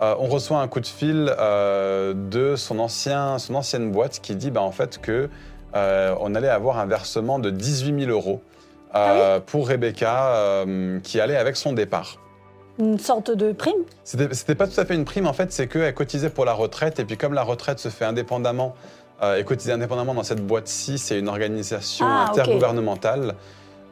on 0.00 0.26
reçoit 0.28 0.60
un 0.60 0.68
coup 0.68 0.80
de 0.80 0.86
fil 0.86 1.24
de 1.24 2.54
son, 2.56 2.78
ancien, 2.78 3.38
son 3.38 3.56
ancienne 3.56 3.90
boîte 3.90 4.20
qui 4.20 4.36
dit 4.36 4.52
bah, 4.52 4.62
en 4.62 4.72
fait 4.72 5.00
que 5.00 5.28
on 5.74 6.34
allait 6.36 6.48
avoir 6.48 6.78
un 6.78 6.86
versement 6.86 7.40
de 7.40 7.50
18 7.50 8.04
000 8.04 8.10
euros 8.12 8.40
euh, 8.94 9.40
pour 9.40 9.68
Rebecca 9.68 10.34
euh, 10.34 11.00
qui 11.00 11.20
allait 11.20 11.36
avec 11.36 11.56
son 11.56 11.72
départ. 11.72 12.18
Une 12.78 12.98
sorte 12.98 13.30
de 13.30 13.52
prime? 13.52 13.72
C'était 14.04 14.54
pas 14.54 14.66
tout 14.66 14.80
à 14.80 14.84
fait 14.84 14.94
une 14.94 15.04
prime 15.04 15.26
en 15.26 15.32
fait, 15.32 15.52
c'est 15.52 15.66
qu'elle 15.66 15.94
cotisait 15.94 16.30
pour 16.30 16.44
la 16.44 16.52
retraite 16.52 16.98
et 16.98 17.04
puis 17.04 17.16
comme 17.16 17.34
la 17.34 17.42
retraite 17.42 17.78
se 17.78 17.88
fait 17.88 18.04
indépendamment 18.04 18.74
euh, 19.22 19.36
et 19.36 19.44
cotiser 19.44 19.72
indépendamment 19.72 20.14
dans 20.14 20.22
cette 20.22 20.44
boîte-ci, 20.44 20.98
c'est 20.98 21.18
une 21.18 21.28
organisation 21.28 22.06
Ah, 22.08 22.28
intergouvernementale. 22.30 23.34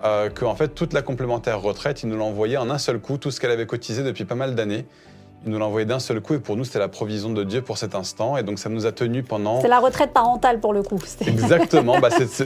Que 0.03 0.47
en 0.47 0.55
fait 0.55 0.69
toute 0.69 0.95
la 0.95 1.03
complémentaire 1.03 1.61
retraite, 1.61 2.03
ils 2.03 2.09
nous 2.09 2.17
l'envoyaient 2.17 2.57
en 2.57 2.71
un 2.71 2.79
seul 2.79 3.01
coup, 3.01 3.19
tout 3.19 3.31
ce 3.31 3.39
qu'elle 3.39 3.51
avait 3.51 3.67
cotisé 3.67 4.03
depuis 4.03 4.25
pas 4.25 4.35
mal 4.35 4.55
d'années. 4.55 4.87
Ils 5.47 5.53
nous 5.53 5.59
l'envoyaient 5.59 5.87
d'un 5.87 6.01
seul 6.01 6.21
coup 6.21 6.35
et 6.35 6.39
pour 6.39 6.55
nous 6.57 6.65
c'était 6.65 6.79
la 6.79 6.89
provision 6.89 7.31
de 7.31 7.45
Dieu 7.45 7.63
pour 7.63 7.79
cet 7.79 7.95
instant 7.95 8.37
et 8.37 8.43
donc 8.43 8.59
ça 8.59 8.69
nous 8.69 8.85
a 8.85 8.93
tenus 8.93 9.25
pendant 9.27 9.63
C'est 9.63 9.69
la 9.69 9.79
retraite 9.79 10.13
parentale 10.13 10.61
pour 10.61 10.75
le 10.75 10.83
coup. 10.83 10.99
Exactement. 11.27 11.99
bah, 11.99 12.11
c'est- 12.11 12.45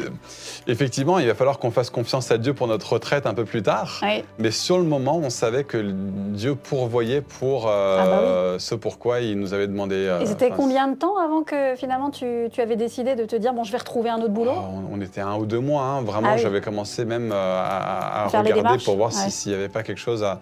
Effectivement, 0.66 1.18
il 1.18 1.26
va 1.26 1.34
falloir 1.34 1.58
qu'on 1.58 1.70
fasse 1.70 1.90
confiance 1.90 2.30
à 2.30 2.38
Dieu 2.38 2.54
pour 2.54 2.66
notre 2.68 2.92
retraite 2.92 3.26
un 3.26 3.34
peu 3.34 3.44
plus 3.44 3.62
tard. 3.62 4.00
Mais 4.38 4.50
sur 4.50 4.78
le 4.78 4.84
moment, 4.84 5.18
on 5.22 5.30
savait 5.30 5.64
que 5.64 5.78
Dieu 5.92 6.54
pourvoyait 6.54 7.20
pour 7.20 7.66
euh, 7.68 7.98
Ah 8.00 8.06
bah 8.06 8.58
ce 8.58 8.74
pourquoi 8.74 9.20
il 9.20 9.38
nous 9.40 9.52
avait 9.54 9.66
demandé. 9.66 9.96
euh, 9.96 10.20
Et 10.20 10.26
c'était 10.26 10.50
combien 10.50 10.88
de 10.88 10.94
temps 10.94 11.18
avant 11.18 11.42
que 11.42 11.74
finalement 11.76 12.10
tu, 12.10 12.48
tu 12.52 12.60
avais 12.60 12.76
décidé 12.76 13.16
de 13.16 13.24
te 13.24 13.34
dire 13.36 13.52
bon 13.52 13.64
je 13.64 13.72
vais 13.72 13.78
retrouver 13.78 14.10
un 14.10 14.18
autre 14.18 14.28
boulot? 14.32 14.52
Ah, 14.54 14.68
on, 14.92 14.98
on 14.98 15.00
était 15.00 15.20
un 15.20 15.34
ou 15.36 15.46
deux 15.46 15.58
mois, 15.60 15.82
hein. 15.82 16.02
vraiment. 16.02 16.28
Ah 16.30 16.34
oui. 16.36 16.40
J'avais 16.42 16.60
commencé 16.60 17.04
même 17.04 17.30
euh, 17.32 17.34
à, 17.34 18.28
regarder 18.28 18.82
pour 18.84 18.96
voir 18.96 19.10
ouais. 19.10 19.16
si- 19.24 19.30
s'il 19.30 19.52
n'y 19.52 19.58
avait 19.58 19.68
pas 19.68 19.82
quelque 19.82 19.98
chose 20.00 20.22
à, 20.22 20.40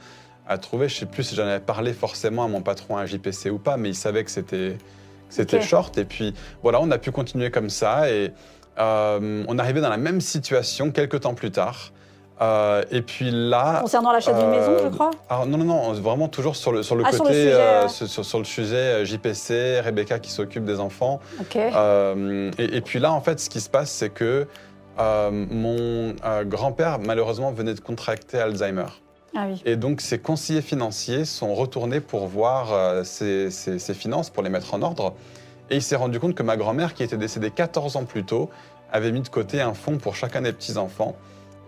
à 0.49 0.59
trouver. 0.59 0.89
Je 0.89 0.97
sais 0.97 1.07
plus 1.07 1.23
si 1.25 1.35
j'en 1.35 1.45
avais 1.45 1.61
parlé 1.61 1.93
forcément 1.93 2.45
à 2.45 2.49
mon 2.49 2.63
patron 2.63 2.97
à 2.97 3.07
JPC 3.07 3.51
ou 3.51 3.59
pas, 3.59 3.77
mais 3.77 3.91
il 3.91 3.95
savait 3.95 4.25
que 4.25 4.31
c'était 4.31 5.61
short. 5.63 5.97
Et 5.99 6.05
puis 6.05 6.35
voilà, 6.63 6.81
on 6.81 6.91
a 6.91 6.99
pu 6.99 7.11
continuer 7.11 7.51
comme 7.51 7.71
ça 7.71 8.11
et 8.11 8.33
euh, 8.79 9.45
on 9.49 9.59
arrivait 9.59 9.81
dans 9.81 9.91
la 9.91 9.97
même 9.97 10.21
situation 10.21 10.91
quelques 10.91 11.21
temps 11.21 11.35
plus 11.35 11.51
tard. 11.51 11.93
Euh, 12.41 12.83
et 12.91 13.03
puis 13.03 13.31
là, 13.31 13.81
Concernant 13.83 14.11
l'achat 14.11 14.33
d'une 14.33 14.43
euh, 14.49 14.51
maison, 14.51 14.85
je 14.85 14.89
crois? 14.89 15.11
alors 15.31 15.47
non, 15.47 15.59
non, 15.59 15.65
non, 15.65 15.93
vraiment 15.93 16.27
toujours 16.27 16.57
sur 16.57 16.73
le, 16.73 16.83
sur 16.83 16.97
le 16.97 17.05
Ah, 17.07 17.11
côté, 17.11 17.23
sur 17.23 17.25
le 17.25 17.35
sujet, 17.35 17.55
euh, 17.55 18.23
sur, 18.23 18.39
le 18.39 18.45
sujet 18.45 19.05
JPC, 19.07 19.81
Rebecca 19.81 20.19
qui 20.19 20.33
s'occupe 20.33 20.65
des 20.65 20.81
enfants. 20.81 21.21
Ok. 21.41 21.55
Euh, 21.57 22.51
et, 22.59 22.79
et 22.79 22.81
puis 22.81 22.99
là, 22.99 23.13
en 23.13 23.21
fait, 23.21 23.39
ce 23.39 23.49
qui 23.49 23.61
se 23.61 23.71
passe, 23.71 23.93
c'est 23.93 24.11
que 24.11 24.49
mon 24.99 26.15
grand-père, 26.47 26.99
malheureusement, 26.99 27.53
venait 27.53 27.75
de 27.75 27.81
contracter 27.81 28.39
Alzheimer. 28.39 28.87
Ah 29.37 29.47
oui. 29.49 29.63
Et 29.65 29.77
donc, 29.77 30.01
ses 30.01 30.19
conseillers 30.19 30.63
financiers 30.63 31.25
sont 31.25 31.55
retournés 31.55 32.01
pour 32.01 32.27
voir 32.27 32.73
euh, 32.73 33.05
ses, 33.05 33.51
ses- 33.51 33.79
ses 33.79 33.95
finances, 33.95 34.31
pour 34.31 34.43
les 34.43 34.51
mettre 34.51 34.75
en 34.75 34.83
ordre. 34.83 35.15
Et 35.71 35.77
il 35.77 35.83
s'est 35.83 35.97
rendu 35.97 36.21
compte 36.21 36.35
que 36.35 36.43
ma 36.43 36.57
grand-mère, 36.57 36.93
qui 36.95 37.03
était 37.03 37.17
décédée 37.17 37.51
14 37.51 37.97
ans 37.97 38.05
plus 38.05 38.25
tôt, 38.25 38.51
avait 38.93 39.11
mis 39.13 39.23
de 39.23 39.29
côté 39.29 39.61
un 39.63 39.73
fonds 39.75 39.97
pour 39.97 40.17
chacun 40.17 40.43
des 40.43 40.53
petits-enfants 40.53 41.17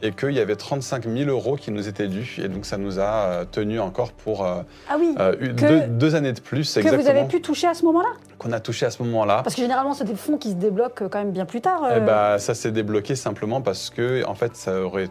et 0.02 0.12
qu'il 0.12 0.32
y 0.32 0.40
avait 0.40 0.56
35 0.56 1.04
000 1.08 1.30
euros 1.30 1.56
qui 1.56 1.70
nous 1.70 1.88
étaient 1.88 2.08
dus. 2.08 2.38
Et 2.44 2.48
donc, 2.48 2.66
ça 2.66 2.76
nous 2.76 2.98
a 2.98 3.02
euh, 3.24 3.44
tenus 3.50 3.80
encore 3.80 4.12
pour 4.12 4.44
euh, 4.44 4.60
Ah 4.90 4.96
oui. 5.00 5.14
euh, 5.18 5.34
deux, 5.54 5.80
deux 5.88 6.14
années 6.14 6.34
de 6.34 6.40
plus, 6.40 6.74
que 6.74 6.80
exactement, 6.80 7.02
vous 7.02 7.08
avez 7.08 7.24
pu 7.28 7.40
toucher 7.40 7.68
à 7.68 7.72
ce 7.72 7.84
moment-là? 7.86 8.10
Qu'on 8.38 8.52
a 8.52 8.60
touché 8.60 8.84
à 8.84 8.90
ce 8.90 9.02
moment-là. 9.02 9.40
Parce 9.42 9.54
que 9.54 9.62
généralement, 9.62 9.94
c'est 9.94 10.04
des 10.04 10.16
fonds 10.16 10.36
qui 10.36 10.50
se 10.50 10.56
débloquent 10.56 11.08
quand 11.08 11.18
même 11.20 11.30
bien 11.32 11.46
plus 11.46 11.62
tard. 11.62 11.82
euh. 11.84 11.94
Eh 11.96 12.00
ben, 12.00 12.36
ça 12.38 12.52
s'est 12.52 12.72
débloqué 12.72 13.16
simplement 13.16 13.62
parce 13.62 13.88
que, 13.88 14.22
en 14.26 14.34
fait, 14.34 14.54
ça 14.56 14.82
aurait 14.82 15.08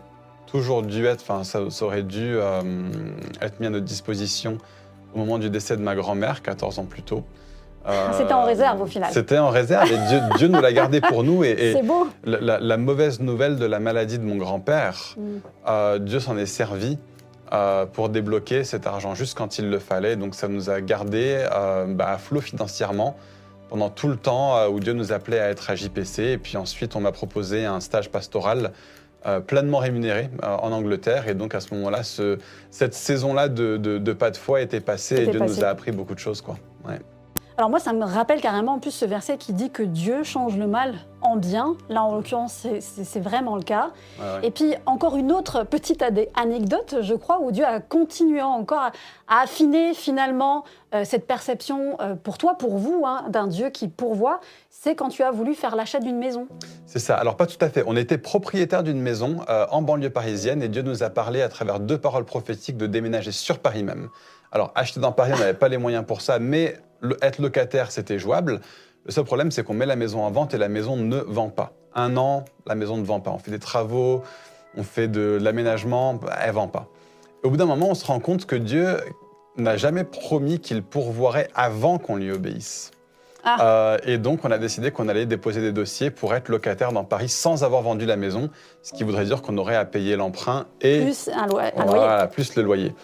toujours 0.53 0.83
dû 0.83 1.05
être, 1.07 1.21
enfin, 1.27 1.43
ça, 1.43 1.61
ça 1.71 1.85
aurait 1.85 2.03
dû 2.03 2.35
euh, 2.37 2.61
être 3.41 3.59
mis 3.59 3.65
à 3.65 3.69
notre 3.71 3.85
disposition 3.85 4.59
au 5.15 5.17
moment 5.17 5.39
du 5.39 5.49
décès 5.49 5.75
de 5.77 5.81
ma 5.81 5.95
grand-mère, 5.95 6.43
14 6.43 6.77
ans 6.77 6.85
plus 6.85 7.01
tôt. 7.01 7.23
Euh, 7.87 8.07
Ah, 8.09 8.13
C'était 8.15 8.33
en 8.33 8.43
réserve, 8.45 8.81
au 8.81 8.85
final. 8.85 9.09
C'était 9.11 9.39
en 9.39 9.49
réserve 9.49 9.91
et 9.91 9.97
Dieu, 10.09 10.19
Dieu 10.37 10.47
nous 10.49 10.61
l'a 10.61 10.71
gardé 10.71 11.01
pour 11.01 11.23
nous. 11.23 11.43
Et, 11.43 11.49
et 11.51 11.73
c'est 11.73 11.81
beau. 11.81 12.07
la, 12.23 12.39
la- 12.39 12.59
la 12.59 12.77
mauvaise 12.77 13.19
nouvelle 13.19 13.55
de 13.57 13.65
la 13.65 13.79
maladie 13.79 14.19
de 14.19 14.23
mon 14.23 14.35
grand-père, 14.37 15.15
Mm. 15.17 15.21
euh, 15.69 15.97
Dieu 15.99 16.19
s'en 16.19 16.37
est 16.37 16.45
servi 16.45 16.99
euh, 17.51 17.87
pour 17.87 18.09
débloquer 18.09 18.63
cet 18.63 18.85
argent 18.85 19.15
juste 19.15 19.35
quand 19.35 19.57
il 19.57 19.69
le 19.71 19.79
fallait. 19.79 20.15
Donc 20.15 20.35
ça 20.35 20.47
nous 20.47 20.69
a 20.69 20.81
gardé 20.81 21.43
bah, 21.89 22.09
à 22.11 22.17
flot 22.19 22.41
financièrement 22.41 23.17
pendant 23.69 23.89
tout 23.89 24.07
le 24.07 24.17
temps 24.17 24.67
où 24.67 24.79
Dieu 24.79 24.93
nous 24.93 25.11
appelait 25.11 25.39
à 25.39 25.49
être 25.49 25.71
à 25.71 25.75
JPC. 25.75 26.23
Et 26.23 26.37
puis 26.37 26.57
ensuite, 26.57 26.95
on 26.95 26.99
m'a 27.01 27.11
proposé 27.11 27.65
un 27.65 27.79
stage 27.79 28.09
pastoral 28.11 28.71
pleinement 29.41 29.79
rémunéré 29.79 30.29
euh, 30.43 30.47
en 30.47 30.71
Angleterre. 30.71 31.27
Et 31.27 31.33
donc 31.33 31.55
à 31.55 31.59
ce 31.59 31.73
moment-là, 31.73 32.03
ce- 32.03 32.37
cette 32.71 32.93
saison-là 32.93 33.49
de, 33.49 33.77
de- 33.77 33.97
de 33.97 34.13
pas 34.13 34.31
de 34.31 34.37
foi 34.37 34.61
était 34.61 34.79
passée 34.81 35.15
et 35.15 35.25
Dieu 35.31 35.39
nous 35.39 35.63
a 35.63 35.69
appris 35.69 35.91
beaucoup 35.91 36.13
de 36.15 36.19
choses. 36.19 36.41
Quoi. 36.41 36.57
Ouais. 36.87 36.99
Alors 37.57 37.69
moi, 37.69 37.79
ça 37.79 37.93
me 37.93 38.03
rappelle 38.03 38.41
carrément 38.41 38.73
en 38.73 38.79
plus 38.79 38.91
ce 38.91 39.05
verset 39.05 39.37
qui 39.37 39.53
dit 39.53 39.69
que 39.69 39.83
Dieu 39.83 40.23
change 40.23 40.57
le 40.57 40.65
mal 40.65 40.95
en 41.21 41.35
bien. 41.35 41.75
Là, 41.87 42.03
en 42.03 42.15
l'occurrence, 42.15 42.65
c'est- 42.79 43.19
vraiment 43.19 43.55
le 43.55 43.61
cas. 43.61 43.91
Ouais, 44.19 44.25
ouais. 44.25 44.47
Et 44.47 44.51
puis 44.51 44.73
encore 44.87 45.15
une 45.17 45.31
autre 45.31 45.63
petite 45.63 46.03
anecdote, 46.35 46.95
je 47.01 47.13
crois, 47.13 47.39
où 47.41 47.51
Dieu 47.51 47.63
a 47.63 47.79
continué 47.79 48.41
encore 48.41 48.79
à, 48.79 48.91
à 49.27 49.43
affiner 49.43 49.93
finalement 49.93 50.63
euh, 50.95 51.03
cette 51.05 51.27
perception 51.27 51.95
euh, 52.01 52.15
pour 52.15 52.37
toi, 52.39 52.55
pour 52.57 52.77
vous, 52.77 53.03
hein, 53.05 53.25
d'un 53.29 53.47
Dieu 53.47 53.69
qui 53.69 53.87
pourvoit. 53.87 54.39
C'est 54.71 54.95
quand 54.95 55.09
tu 55.09 55.21
as 55.23 55.31
voulu 55.31 55.53
faire 55.53 55.75
l'achat 55.75 55.99
d'une 55.99 56.17
maison. 56.17 56.47
C'est 56.87 56.99
ça. 56.99 57.15
Alors 57.15 57.37
pas 57.37 57.45
tout 57.45 57.63
à 57.63 57.69
fait. 57.69 57.83
On 57.87 57.95
était 57.95 58.17
propriétaire 58.17 58.81
d'une 58.83 58.99
maison 58.99 59.37
euh, 59.49 59.65
en 59.71 59.81
banlieue 59.83 60.09
parisienne 60.09 60.61
et 60.63 60.67
Dieu 60.69 60.81
nous 60.81 61.03
a 61.03 61.09
parlé 61.11 61.41
à 61.43 61.49
travers 61.49 61.79
deux 61.79 61.97
paroles 61.99 62.25
prophétiques 62.25 62.77
de 62.77 62.87
déménager 62.87 63.31
sur 63.31 63.59
Paris 63.59 63.83
même. 63.83 64.09
Alors 64.51 64.71
acheter 64.75 64.99
dans 64.99 65.11
Paris, 65.11 65.31
on 65.35 65.39
n'avait 65.39 65.53
pas 65.53 65.67
les 65.67 65.77
moyens 65.77 66.05
pour 66.05 66.21
ça, 66.21 66.37
mais 66.39 66.77
le- 67.03 67.17
être 67.21 67.39
locataire, 67.39 67.91
c'était 67.91 68.17
jouable. 68.17 68.61
Le 69.05 69.11
seul 69.11 69.25
problème, 69.25 69.51
c'est 69.51 69.63
qu'on 69.63 69.73
met 69.73 69.85
la 69.85 69.95
maison 69.95 70.23
en 70.23 70.31
vente 70.31 70.53
et 70.53 70.57
la 70.57 70.69
maison 70.69 70.97
ne 70.97 71.17
vend 71.17 71.49
pas. 71.49 71.73
Un 71.93 72.17
an, 72.17 72.45
la 72.65 72.73
maison 72.73 72.97
ne 72.97 73.03
vend 73.03 73.19
pas. 73.19 73.31
On 73.31 73.37
fait 73.37 73.51
des 73.51 73.59
travaux, 73.59 74.23
on 74.75 74.83
fait 74.83 75.07
de 75.07 75.37
l'aménagement, 75.39 76.19
elle 76.41 76.53
vend 76.53 76.69
pas. 76.69 76.87
Au 77.43 77.49
bout 77.49 77.57
d'un 77.57 77.65
moment, 77.65 77.89
on 77.89 77.95
se 77.95 78.05
rend 78.05 78.19
compte 78.19 78.45
que 78.45 78.55
Dieu 78.55 78.97
n'a 79.57 79.77
jamais 79.77 80.05
promis 80.05 80.59
qu'il 80.59 80.81
pourvoirait 80.81 81.49
avant 81.53 81.99
qu'on 81.99 82.15
lui 82.15 82.31
obéisse. 82.31 82.91
Ah. 83.43 83.93
Euh, 83.93 83.97
et 84.05 84.17
donc, 84.17 84.45
on 84.45 84.51
a 84.51 84.57
décidé 84.57 84.91
qu'on 84.91 85.09
allait 85.09 85.25
déposer 85.25 85.61
des 85.61 85.71
dossiers 85.71 86.11
pour 86.11 86.33
être 86.33 86.49
locataire 86.49 86.93
dans 86.93 87.03
Paris 87.03 87.29
sans 87.29 87.63
avoir 87.63 87.81
vendu 87.81 88.05
la 88.05 88.15
maison, 88.15 88.49
ce 88.81 88.93
qui 88.93 89.03
voudrait 89.03 89.25
dire 89.25 89.41
qu'on 89.41 89.57
aurait 89.57 89.75
à 89.75 89.85
payer 89.85 90.15
l'emprunt 90.15 90.65
et 90.81 91.01
Plus 91.01 91.29
un, 91.29 91.47
loyer. 91.47 91.71
voilà, 91.75 92.27
plus 92.27 92.55
le 92.55 92.63
loyer. 92.63 92.95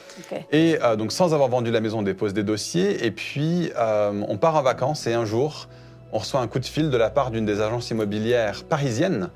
Et 0.52 0.78
euh, 0.82 0.96
donc, 0.96 1.12
sans 1.12 1.34
avoir 1.34 1.50
vendu 1.50 1.72
la 1.72 1.82
maison, 1.82 2.00
on 2.00 2.04
dépose 2.04 2.34
des 2.34 2.44
dossiers 2.44 3.06
et 3.06 3.12
puis 3.12 3.72
euh, 3.78 4.24
on 4.28 4.38
part 4.38 4.56
en 4.56 4.62
vacances 4.62 5.08
et 5.08 5.14
un 5.14 5.26
jour, 5.26 5.68
on 6.14 6.20
reçoit 6.20 6.40
un 6.40 6.48
coup 6.48 6.60
de 6.60 6.66
fil 6.66 6.90
de 6.90 6.98
la 6.98 7.10
part 7.10 7.32
d'une 7.32 7.46
des 7.46 7.62
agences 7.62 7.90
immobilières 7.90 8.64
parisiennes 8.64 9.30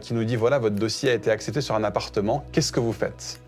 qui 0.00 0.14
nous 0.14 0.24
dit 0.24 0.36
voilà, 0.36 0.58
votre 0.58 0.76
dossier 0.76 1.10
a 1.10 1.12
été 1.12 1.30
accepté 1.30 1.60
sur 1.60 1.74
un 1.74 1.84
appartement, 1.84 2.46
qu'est-ce 2.52 2.72
que 2.72 2.80
vous 2.80 2.94
faites? 2.94 3.38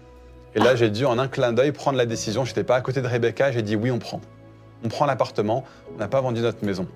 Et 0.54 0.58
là, 0.58 0.74
j'ai 0.74 0.90
dû 0.90 1.06
en 1.06 1.18
un 1.18 1.28
clin 1.28 1.52
d'œil 1.52 1.72
prendre 1.72 1.96
la 1.96 2.04
décision. 2.04 2.44
Je 2.44 2.50
n'étais 2.50 2.64
pas 2.64 2.76
à 2.76 2.80
côté 2.82 3.00
de 3.00 3.06
Rebecca, 3.06 3.52
j'ai 3.52 3.62
dit 3.62 3.74
oui, 3.76 3.90
on 3.90 3.98
prend. 3.98 4.20
On 4.84 4.88
prend 4.88 5.06
l'appartement, 5.06 5.64
on 5.94 5.98
n'a 5.98 6.08
pas 6.08 6.20
vendu 6.20 6.40
notre 6.40 6.64
maison. 6.64 6.86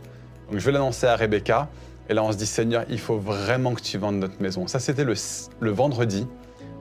Donc 0.51 0.59
je 0.61 0.65
vais 0.67 0.73
l'annoncer 0.73 1.07
à 1.07 1.17
Rebecca. 1.17 1.69
Et 2.09 2.15
là, 2.15 2.25
on 2.25 2.33
se 2.33 2.37
dit, 2.37 2.47
Seigneur, 2.47 2.83
il 2.91 2.99
faut 2.99 3.19
vraiment 3.19 3.73
que 3.75 3.83
tu 3.83 3.97
vendes 3.97 4.17
notre 4.17 4.43
maison. 4.43 4.67
Ça, 4.67 4.81
c'était 4.81 5.05
le, 5.05 5.15
le 5.61 5.71
vendredi 5.71 6.27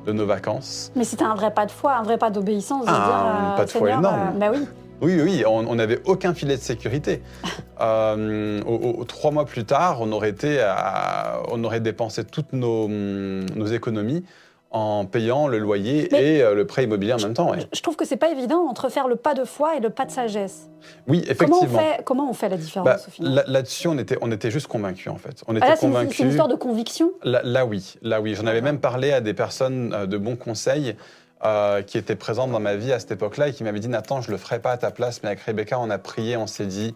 de 0.07 0.11
nos 0.11 0.25
vacances. 0.25 0.91
Mais 0.95 1.03
c'était 1.03 1.23
un 1.23 1.35
vrai 1.35 1.53
pas 1.53 1.67
de 1.67 1.71
foi, 1.71 1.93
un 1.97 2.01
vrai 2.03 2.17
pas 2.17 2.31
d'obéissance. 2.31 2.85
Ah, 2.87 2.91
dire, 2.91 3.01
un 3.15 3.53
euh, 3.53 3.57
pas 3.57 3.65
de 3.65 3.69
foi 3.69 3.89
énorme. 3.91 4.31
euh, 4.35 4.39
bah 4.39 4.47
oui. 4.51 4.65
Oui, 5.01 5.21
oui, 5.21 5.43
on 5.47 5.75
n'avait 5.75 6.01
aucun 6.05 6.33
filet 6.33 6.57
de 6.57 6.61
sécurité. 6.61 7.21
Euh, 7.81 8.61
au- 8.65 8.99
au- 8.99 9.05
trois 9.05 9.31
mois 9.31 9.45
plus 9.45 9.63
tard, 9.63 10.01
on 10.01 10.11
aurait, 10.11 10.31
été 10.31 10.59
à- 10.59 11.39
on 11.49 11.63
aurait 11.63 11.79
dépensé 11.79 12.25
toutes 12.25 12.51
nos, 12.51 12.85
hum, 12.87 13.45
nos 13.55 13.67
économies 13.67 14.25
en 14.71 15.05
payant 15.05 15.47
le 15.47 15.57
loyer 15.57 16.07
Mais- 16.11 16.35
et 16.37 16.43
euh, 16.43 16.53
le 16.53 16.67
prêt 16.67 16.83
immobilier 16.83 17.13
en 17.13 17.17
même 17.17 17.33
temps. 17.33 17.49
ouais. 17.51 17.57
Je- 17.73 17.81
trouve 17.81 17.95
que 17.95 18.05
c'est 18.05 18.17
pas 18.17 18.29
évident 18.29 18.59
entre 18.69 18.89
faire 18.89 19.07
le 19.07 19.15
pas 19.15 19.33
de 19.33 19.43
foi 19.43 19.75
et 19.75 19.79
le 19.79 19.89
pas 19.89 20.05
de 20.05 20.11
sagesse. 20.11 20.69
Oui, 21.07 21.21
Comment 21.21 21.57
on, 21.57 21.63
effectivement. 21.63 21.79
fait, 21.79 22.03
comment 22.03 22.29
on 22.29 22.33
fait 22.33 22.49
la 22.49 22.57
différence 22.57 22.85
Bah, 22.85 22.97
au 23.07 23.09
final 23.11 23.33
là- 23.33 23.43
Là-dessus, 23.47 23.87
on 23.87 23.97
était, 23.97 24.17
on 24.21 24.31
était 24.31 24.51
juste 24.51 24.67
convaincus 24.67 25.11
en 25.11 25.15
fait. 25.17 25.41
On 25.47 25.55
Ah 25.55 25.57
était 25.57 25.67
là, 25.69 25.75
c'est 25.75 25.85
une, 25.87 25.91
convaincus. 25.93 26.17
c'est 26.17 26.23
une 26.23 26.29
histoire 26.29 26.47
de 26.47 26.55
conviction? 26.55 27.11
Là, 27.23 27.41
là, 27.43 27.65
oui, 27.65 27.95
là 28.03 28.21
oui. 28.21 28.35
J'en 28.35 28.45
avais 28.45 28.61
même 28.61 28.79
parlé 28.79 29.11
à 29.11 29.21
des 29.21 29.33
personnes 29.33 29.91
euh, 29.93 30.05
de 30.05 30.17
bons 30.17 30.35
conseils 30.35 30.95
euh, 31.45 31.81
qui 31.81 31.97
étaient 31.97 32.15
présentes 32.15 32.51
dans 32.51 32.59
ma 32.59 32.75
vie 32.75 32.91
à 32.93 32.99
cette 32.99 33.11
époque-là 33.11 33.47
et 33.47 33.53
qui 33.53 33.63
m'avaient 33.63 33.79
dit 33.79 33.87
Nathan, 33.87 34.21
je 34.21 34.29
le 34.29 34.37
ferai 34.37 34.59
pas 34.59 34.71
à 34.73 34.77
ta 34.77 34.91
place, 34.91 35.23
mais 35.23 35.29
avec 35.29 35.39
Rebecca, 35.39 35.79
on 35.79 35.89
a 35.89 35.97
prié, 35.97 36.37
on 36.37 36.47
s'est 36.47 36.65
dit 36.67 36.93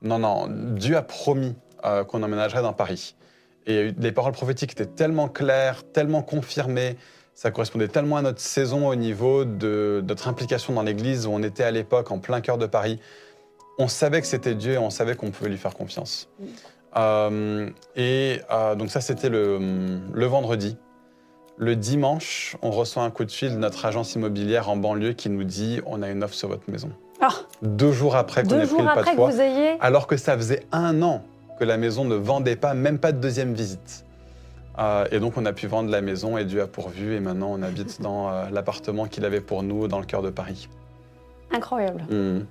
non, 0.00 0.18
non, 0.20 0.46
Dieu 0.48 0.96
a 0.96 1.02
promis 1.02 1.54
euh, 1.84 2.02
qu'on 2.04 2.22
emménagerait 2.22 2.62
dans 2.62 2.72
Paris. 2.72 3.14
Et 3.66 3.92
les 3.98 4.12
paroles 4.12 4.32
prophétiques 4.32 4.72
étaient 4.72 4.86
tellement 4.86 5.28
claires, 5.28 5.84
tellement 5.92 6.22
confirmées, 6.22 6.96
ça 7.34 7.50
correspondait 7.50 7.88
tellement 7.88 8.16
à 8.16 8.22
notre 8.22 8.40
saison 8.40 8.88
au 8.88 8.94
niveau 8.94 9.44
de 9.44 10.02
notre 10.06 10.28
implication 10.28 10.74
dans 10.74 10.82
l'Église 10.82 11.26
où 11.26 11.30
on 11.30 11.42
était 11.42 11.64
à 11.64 11.70
l'époque 11.70 12.10
en 12.10 12.18
plein 12.18 12.40
cœur 12.40 12.58
de 12.58 12.66
Paris. 12.66 13.00
On 13.78 13.88
savait 13.88 14.20
que 14.20 14.26
c'était 14.26 14.54
Dieu 14.54 14.72
et 14.72 14.78
on 14.78 14.90
savait 14.90 15.14
qu'on 15.14 15.30
pouvait 15.30 15.48
lui 15.48 15.56
faire 15.56 15.74
confiance. 15.74 16.28
Euh, 16.96 17.70
et 17.96 18.40
euh, 18.50 18.74
donc 18.74 18.90
ça, 18.90 19.00
c'était 19.00 19.28
le, 19.28 19.58
le 20.12 20.26
vendredi. 20.26 20.76
Le 21.56 21.76
dimanche, 21.76 22.56
on 22.62 22.70
reçoit 22.70 23.02
un 23.04 23.10
coup 23.10 23.24
de 23.24 23.30
fil 23.30 23.52
de 23.52 23.56
notre 23.58 23.84
agence 23.84 24.14
immobilière 24.14 24.68
en 24.70 24.76
banlieue 24.76 25.12
qui 25.12 25.28
nous 25.30 25.44
dit 25.44 25.80
on 25.86 26.02
a 26.02 26.08
une 26.10 26.24
offre 26.24 26.34
sur 26.34 26.48
votre 26.48 26.70
maison. 26.70 26.90
Ah, 27.20 27.28
Deux 27.62 27.92
jours 27.92 28.16
après 28.16 28.42
qu'on 28.42 28.54
ait 28.58 28.58
pris 28.60 28.68
jours 28.68 28.80
le 28.80 28.86
pas 28.86 28.94
de 28.94 29.00
après 29.00 29.10
que 29.12 29.16
foi, 29.16 29.30
vous 29.30 29.40
ayez. 29.40 29.76
alors 29.80 30.06
que 30.06 30.16
ça 30.16 30.36
faisait 30.36 30.66
un 30.72 31.02
an 31.02 31.22
que 31.60 31.64
la 31.66 31.76
maison 31.76 32.06
ne 32.06 32.14
vendait 32.14 32.56
pas, 32.56 32.72
même 32.72 32.98
pas 32.98 33.12
de 33.12 33.18
deuxième 33.18 33.52
visite. 33.52 34.06
Euh, 34.78 35.04
et 35.12 35.20
donc 35.20 35.34
on 35.36 35.44
a 35.44 35.52
pu 35.52 35.66
vendre 35.66 35.90
la 35.90 36.00
maison 36.00 36.38
et 36.38 36.46
Dieu 36.46 36.62
a 36.62 36.66
pourvu 36.66 37.14
et 37.14 37.20
maintenant 37.20 37.50
on 37.50 37.62
habite 37.62 38.00
dans 38.02 38.30
euh, 38.30 38.46
l'appartement 38.50 39.04
qu'il 39.04 39.26
avait 39.26 39.42
pour 39.42 39.62
nous 39.62 39.86
dans 39.86 39.98
le 39.98 40.06
cœur 40.06 40.22
de 40.22 40.30
Paris. 40.30 40.70
Incroyable. 41.52 42.04
Mhm. 42.08 42.46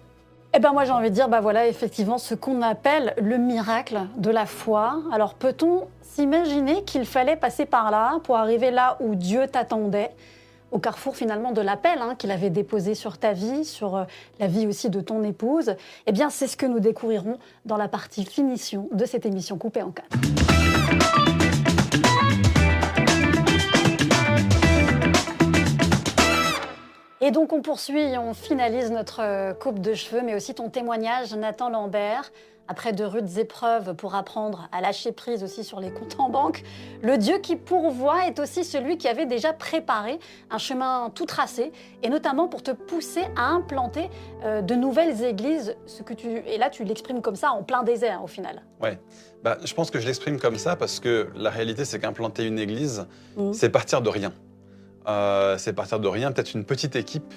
Eh 0.54 0.60
ben 0.60 0.74
moi 0.74 0.86
j'ai 0.86 0.92
envie 0.92 1.10
de 1.10 1.16
dire, 1.16 1.28
bah 1.28 1.42
voilà, 1.42 1.68
effectivement, 1.68 2.18
ce 2.20 2.36
qu'on 2.36 2.62
appelle 2.62 3.16
le 3.20 3.38
miracle 3.38 4.00
de 4.18 4.30
la 4.30 4.46
foi. 4.46 5.02
Alors 5.12 5.34
peut-on 5.34 5.88
s'imaginer 6.04 6.84
qu'il 6.84 7.06
fallait 7.06 7.36
passer 7.36 7.66
par 7.66 7.90
là 7.90 8.20
pour 8.24 8.38
arriver 8.38 8.70
là 8.70 8.98
où 9.00 9.16
Dieu 9.16 9.48
t'attendait? 9.48 10.12
Au 10.72 10.80
carrefour 10.80 11.16
finalement 11.16 11.52
de 11.52 11.62
l'appel 11.62 12.00
hein, 12.02 12.16
qu'il 12.16 12.32
avait 12.32 12.50
déposé 12.50 12.96
sur 12.96 13.18
ta 13.18 13.34
vie, 13.34 13.66
sur 13.66 13.96
euh, 13.96 14.04
la 14.40 14.48
vie 14.48 14.68
aussi 14.68 14.90
de 14.90 15.02
ton 15.02 15.24
épouse 15.24 15.76
Eh 16.08 16.12
bien 16.12 16.30
c'est 16.30 16.48
ce 16.48 16.58
que 16.58 16.66
nous 16.66 16.80
découvrirons 16.80 17.38
dans 17.66 17.78
la 17.78 17.88
partie 17.88 18.26
finition 18.26 18.88
de 18.92 19.06
cette 19.06 19.26
émission 19.26 19.58
coupée 19.58 19.82
en 19.82 19.92
quatre. 19.92 20.08
Et 27.22 27.32
donc 27.32 27.52
on 27.52 27.62
poursuit 27.62 28.18
on 28.18 28.34
finalise 28.34 28.92
notre 28.92 29.22
euh, 29.22 29.54
coupe 29.54 29.80
de 29.80 29.94
cheveux, 29.94 30.22
mais 30.24 30.36
aussi 30.36 30.56
ton 30.56 30.70
témoignage, 30.70 31.34
Nathan 31.36 31.70
Lambert. 31.70 32.32
Après 32.72 32.94
de 32.94 33.04
rudes 33.04 33.36
épreuves 33.40 33.96
pour 33.96 34.14
apprendre 34.14 34.70
à 34.72 34.80
lâcher 34.80 35.12
prise 35.12 35.44
aussi 35.44 35.64
sur 35.64 35.80
les 35.80 35.90
comptes 35.92 36.16
en 36.20 36.30
banque, 36.30 36.62
le 37.02 37.18
Dieu 37.18 37.40
qui 37.40 37.56
pourvoit 37.56 38.28
est 38.28 38.38
aussi 38.38 38.64
celui 38.64 39.00
qui 39.00 39.08
avait 39.08 39.26
déjà 39.26 39.54
préparé 39.54 40.20
un 40.52 40.60
chemin 40.60 41.10
tout 41.16 41.26
tracé, 41.26 41.72
et 42.04 42.10
notamment 42.10 42.48
pour 42.48 42.62
te 42.62 42.70
pousser 42.70 43.24
à 43.36 43.48
implanter 43.48 44.12
euh, 44.46 44.62
de 44.62 44.76
nouvelles 44.76 45.24
églises. 45.24 45.76
Ce 45.88 46.04
que 46.04 46.14
tu 46.14 46.28
et 46.46 46.60
là 46.60 46.70
tu 46.70 46.84
l'exprimes 46.84 47.24
comme 47.24 47.36
ça 47.36 47.52
en 47.54 47.64
plein 47.64 47.82
désert 47.82 48.24
au 48.24 48.28
final. 48.28 48.62
Bah, 49.44 49.58
je 49.66 49.74
pense 49.74 49.90
que 49.90 50.00
je 50.00 50.06
l'exprime 50.06 50.40
comme 50.40 50.58
ça 50.58 50.76
parce 50.76 51.00
que 51.00 51.30
la 51.36 51.50
réalité, 51.50 51.86
c'est 51.86 51.98
qu'implanter 52.00 52.46
une 52.46 52.60
église, 52.60 53.08
Mhm. 53.36 53.52
c'est 53.54 53.70
partir 53.70 54.04
de 54.04 54.10
rien. 54.10 54.32
Euh, 55.08 55.58
c'est 55.58 55.74
partir 55.74 56.00
de 56.00 56.08
rien, 56.08 56.32
peut-être 56.32 56.54
une 56.54 56.66
petite 56.66 56.96
équipe, 56.96 57.34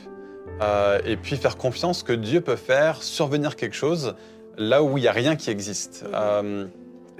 euh, 0.60 1.00
et 1.06 1.16
puis 1.16 1.36
faire 1.36 1.56
confiance 1.56 2.02
que 2.02 2.12
Dieu 2.12 2.42
peut 2.42 2.56
faire 2.56 3.02
survenir 3.02 3.56
quelque 3.56 3.76
chose 3.76 4.14
là 4.56 4.82
où 4.82 4.98
il 4.98 5.02
n'y 5.02 5.08
a 5.08 5.12
rien 5.12 5.36
qui 5.36 5.50
existe. 5.50 6.04
Euh, 6.12 6.66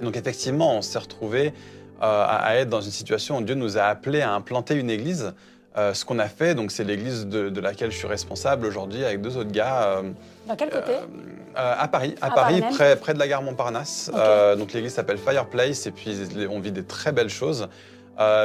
donc 0.01 0.17
effectivement, 0.17 0.77
on 0.77 0.81
s'est 0.81 0.99
retrouvé 0.99 1.53
euh, 2.01 2.25
à, 2.27 2.55
être 2.55 2.69
dans 2.69 2.81
une 2.81 2.91
situation 2.91 3.37
où 3.37 3.41
Dieu 3.41 3.55
nous 3.55 3.77
a 3.77 3.83
appelés 3.83 4.21
à 4.21 4.33
implanter 4.33 4.75
une 4.75 4.89
église. 4.89 5.33
Euh, 5.75 5.95
ce 5.95 6.05
qu'on 6.05 6.19
a 6.19 6.27
fait, 6.27 6.53
donc 6.53 6.71
c'est 6.71 6.83
l'église 6.83 7.25
de, 7.25 7.49
de 7.49 7.59
laquelle 7.59 7.91
je 7.91 7.97
suis 7.97 8.07
responsable 8.07 8.67
aujourd'hui 8.67 9.03
avec 9.03 9.21
deux 9.21 9.37
autres 9.37 9.51
gars. 9.51 10.03
Dans 10.47 10.55
quel 10.55 10.69
côté? 10.69 10.93
à 11.55 11.87
Paris, 11.87 12.15
à, 12.21 12.27
À 12.27 12.31
Paris, 12.31 12.63
près, 12.71 12.95
près 12.95 13.13
de 13.13 13.19
la 13.19 13.27
gare 13.27 13.41
Montparnasse. 13.41 14.11
Donc 14.57 14.73
l'église 14.73 14.93
s'appelle 14.93 15.17
Fireplace 15.17 15.87
et 15.87 15.91
puis 15.91 16.15
on 16.49 16.59
vit 16.59 16.71
des 16.71 16.83
très 16.83 17.11
belles 17.11 17.29
choses. 17.29 17.69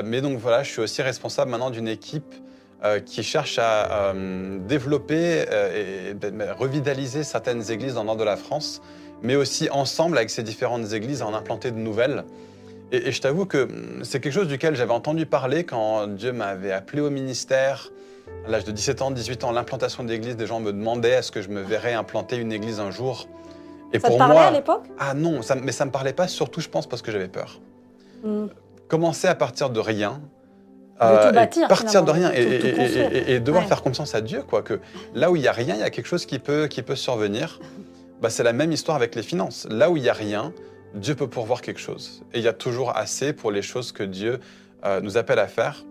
Mais 0.04 0.22
donc 0.22 0.38
voilà, 0.38 0.62
je 0.62 0.70
suis 0.70 0.80
aussi 0.80 1.02
responsable 1.02 1.50
maintenant 1.50 1.70
d'une 1.70 1.88
équipe 1.88 2.34
euh, 2.84 3.00
qui 3.00 3.24
cherche 3.24 3.58
à 3.58 4.12
euh, 4.12 4.58
développer 4.60 5.44
euh, 5.50 6.12
et 6.12 6.52
revitaliser 6.52 7.24
certaines 7.24 7.72
églises 7.72 7.94
dans 7.94 8.02
le 8.02 8.06
nord 8.06 8.16
de 8.16 8.22
la 8.22 8.36
France, 8.36 8.80
mais 9.20 9.34
aussi 9.34 9.68
ensemble 9.70 10.16
avec 10.16 10.30
ces 10.30 10.44
différentes 10.44 10.92
églises 10.92 11.22
en 11.22 11.34
implanter 11.34 11.72
de 11.72 11.78
nouvelles. 11.78 12.22
Et, 12.92 13.08
et 13.08 13.10
je 13.12 13.20
t'avoue 13.20 13.46
que 13.46 13.64
hum, 13.64 14.04
c'est 14.04 14.20
quelque 14.20 14.32
chose 14.32 14.46
duquel 14.46 14.76
j'avais 14.76 14.92
entendu 14.92 15.26
parler 15.26 15.64
quand 15.64 16.06
Dieu 16.06 16.32
m'avait 16.32 16.70
appelé 16.70 17.02
au 17.02 17.10
ministère. 17.10 17.90
À 18.46 18.50
l'âge 18.50 18.62
de 18.62 18.70
17 18.70 19.02
ans, 19.02 19.10
18 19.10 19.42
ans, 19.42 19.50
l'implantation 19.50 20.04
d'église, 20.04 20.36
des 20.36 20.46
gens 20.46 20.60
me 20.60 20.72
demandaient 20.72 21.10
est-ce 21.10 21.32
que 21.32 21.42
je 21.42 21.48
me 21.48 21.62
verrais 21.62 21.94
implanter 21.94 22.36
une 22.36 22.52
église 22.52 22.78
un 22.78 22.92
jour? 22.92 23.26
Et 23.92 23.98
Ça 23.98 24.08
te 24.08 24.16
parlait 24.16 24.38
à 24.38 24.52
l'époque? 24.52 24.84
Ah 25.00 25.14
non, 25.14 25.42
ça, 25.42 25.56
mais 25.56 25.72
ça 25.72 25.84
me 25.84 25.90
parlait 25.90 26.12
pas, 26.12 26.28
surtout 26.28 26.60
je 26.60 26.68
pense 26.68 26.86
parce 26.86 27.02
que 27.02 27.10
j'avais 27.10 27.26
peur. 27.26 27.60
Hmm. 28.22 28.46
Commencer 28.86 29.26
à 29.26 29.34
partir 29.34 29.70
de 29.70 29.80
rien. 29.80 30.20
De 31.00 31.22
tout 31.22 31.28
et 31.28 31.32
bâtir, 31.32 31.68
partir 31.68 32.02
de 32.02 32.10
rien 32.10 32.32
et, 32.34 33.38
devoir 33.40 33.62
Ouais. 33.62 33.68
faire 33.68 33.82
confiance 33.82 34.14
à 34.14 34.20
Dieu, 34.20 34.42
quoi. 34.42 34.62
Que 34.62 34.80
là 35.14 35.30
où 35.30 35.36
il 35.36 35.42
y 35.42 35.48
a 35.48 35.52
rien, 35.52 35.74
il 35.74 35.80
y 35.80 35.84
a 35.84 35.90
quelque 35.90 36.06
chose 36.06 36.26
qui 36.26 36.38
peut, 36.38 36.66
qui 36.66 36.82
peut 36.82 36.96
survenir. 36.96 37.60
Bah, 38.20 38.30
c'est 38.30 38.42
la 38.42 38.52
même 38.52 38.72
histoire 38.72 38.96
avec 38.96 39.14
les 39.14 39.22
finances. 39.22 39.66
Là 39.70 39.90
où 39.90 39.96
il 39.96 40.02
y 40.02 40.08
a 40.08 40.12
rien, 40.12 40.52
Dieu 40.94 41.14
peut 41.14 41.28
pourvoir 41.28 41.62
quelque 41.62 41.80
chose. 41.80 42.22
Et 42.34 42.38
il 42.38 42.44
y 42.44 42.48
a 42.48 42.52
toujours 42.52 42.96
assez 42.96 43.32
pour 43.32 43.52
les 43.52 43.62
choses 43.62 43.92
que 43.92 44.02
Dieu 44.02 44.40
euh, 44.84 45.00
nous 45.00 45.16
appelle 45.16 45.38
à 45.38 45.46
faire. 45.46 45.84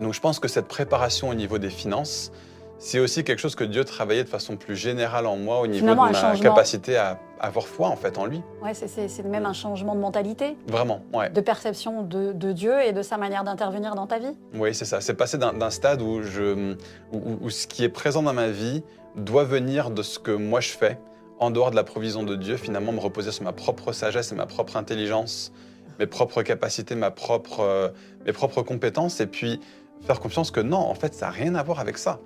Donc 0.00 0.14
je 0.14 0.20
pense 0.20 0.38
que 0.38 0.46
cette 0.48 0.68
préparation 0.68 1.28
au 1.28 1.34
niveau 1.34 1.58
des 1.58 1.70
finances, 1.70 2.30
c'est 2.78 2.98
aussi 3.00 3.24
quelque 3.24 3.38
chose 3.38 3.54
que 3.54 3.64
Dieu 3.64 3.84
travaillait 3.84 4.24
de 4.24 4.28
façon 4.28 4.56
plus 4.56 4.76
générale 4.76 5.26
en 5.26 5.36
moi 5.36 5.60
au 5.60 5.66
niveau 5.66 5.78
Finalement, 5.80 6.06
de 6.08 6.12
ma 6.12 6.20
changement. 6.20 6.42
capacité 6.42 6.96
à 6.96 7.18
avoir 7.40 7.66
foi 7.66 7.88
en 7.88 7.96
fait 7.96 8.18
en 8.18 8.26
lui. 8.26 8.42
Ouais, 8.62 8.74
c'est- 8.74 9.22
même 9.24 9.46
un 9.46 9.52
changement 9.52 9.94
de 9.94 10.00
mentalité, 10.00 10.56
Vraiment, 10.68 11.00
ouais. 11.12 11.30
de 11.30 11.40
perception 11.40 12.02
de, 12.02 12.32
de 12.32 12.52
Dieu 12.52 12.74
et 12.82 12.92
de 12.92 13.02
sa 13.02 13.16
manière 13.18 13.44
d'intervenir 13.44 13.94
dans 13.94 14.06
ta 14.06 14.18
vie. 14.18 14.36
Oui, 14.54 14.74
c'est 14.74 14.84
ça. 14.84 15.00
C'est 15.00 15.14
passé 15.14 15.38
d'un 15.38 15.52
d'un 15.52 15.70
stade 15.70 16.02
où, 16.02 16.22
je, 16.22 16.74
où, 17.12 17.16
où- 17.16 17.38
où 17.42 17.50
ce 17.50 17.66
qui 17.66 17.82
est 17.84 17.88
présent 17.88 18.22
dans 18.22 18.32
ma 18.34 18.48
vie 18.48 18.82
doit 19.16 19.44
venir 19.44 19.90
de 19.90 20.02
ce 20.02 20.18
que 20.18 20.30
moi 20.30 20.60
je 20.60 20.70
fais, 20.70 20.98
en 21.38 21.50
dehors 21.50 21.70
de 21.70 21.76
la 21.76 21.84
provision 21.84 22.22
de 22.22 22.36
Dieu, 22.36 22.56
finalement 22.56 22.92
me 22.92 23.00
reposer 23.00 23.30
sur 23.32 23.44
ma 23.44 23.52
propre 23.52 23.92
sagesse 23.92 24.32
et 24.32 24.34
ma 24.34 24.46
propre 24.46 24.76
intelligence, 24.76 25.52
mes 25.98 26.06
propres 26.06 26.42
capacités, 26.42 26.94
ma 26.94 27.10
propre, 27.10 27.60
euh, 27.60 27.88
mes 28.26 28.32
propres 28.32 28.62
compétences, 28.62 29.20
et 29.20 29.26
puis 29.26 29.60
faire 30.02 30.20
confiance 30.20 30.50
que 30.50 30.60
non, 30.60 30.76
en 30.78 30.94
fait, 30.94 31.14
ça 31.14 31.26
n'a 31.26 31.32
rien 31.32 31.54
à 31.54 31.62
voir 31.62 31.80
avec 31.80 31.96
ça. 31.98 32.20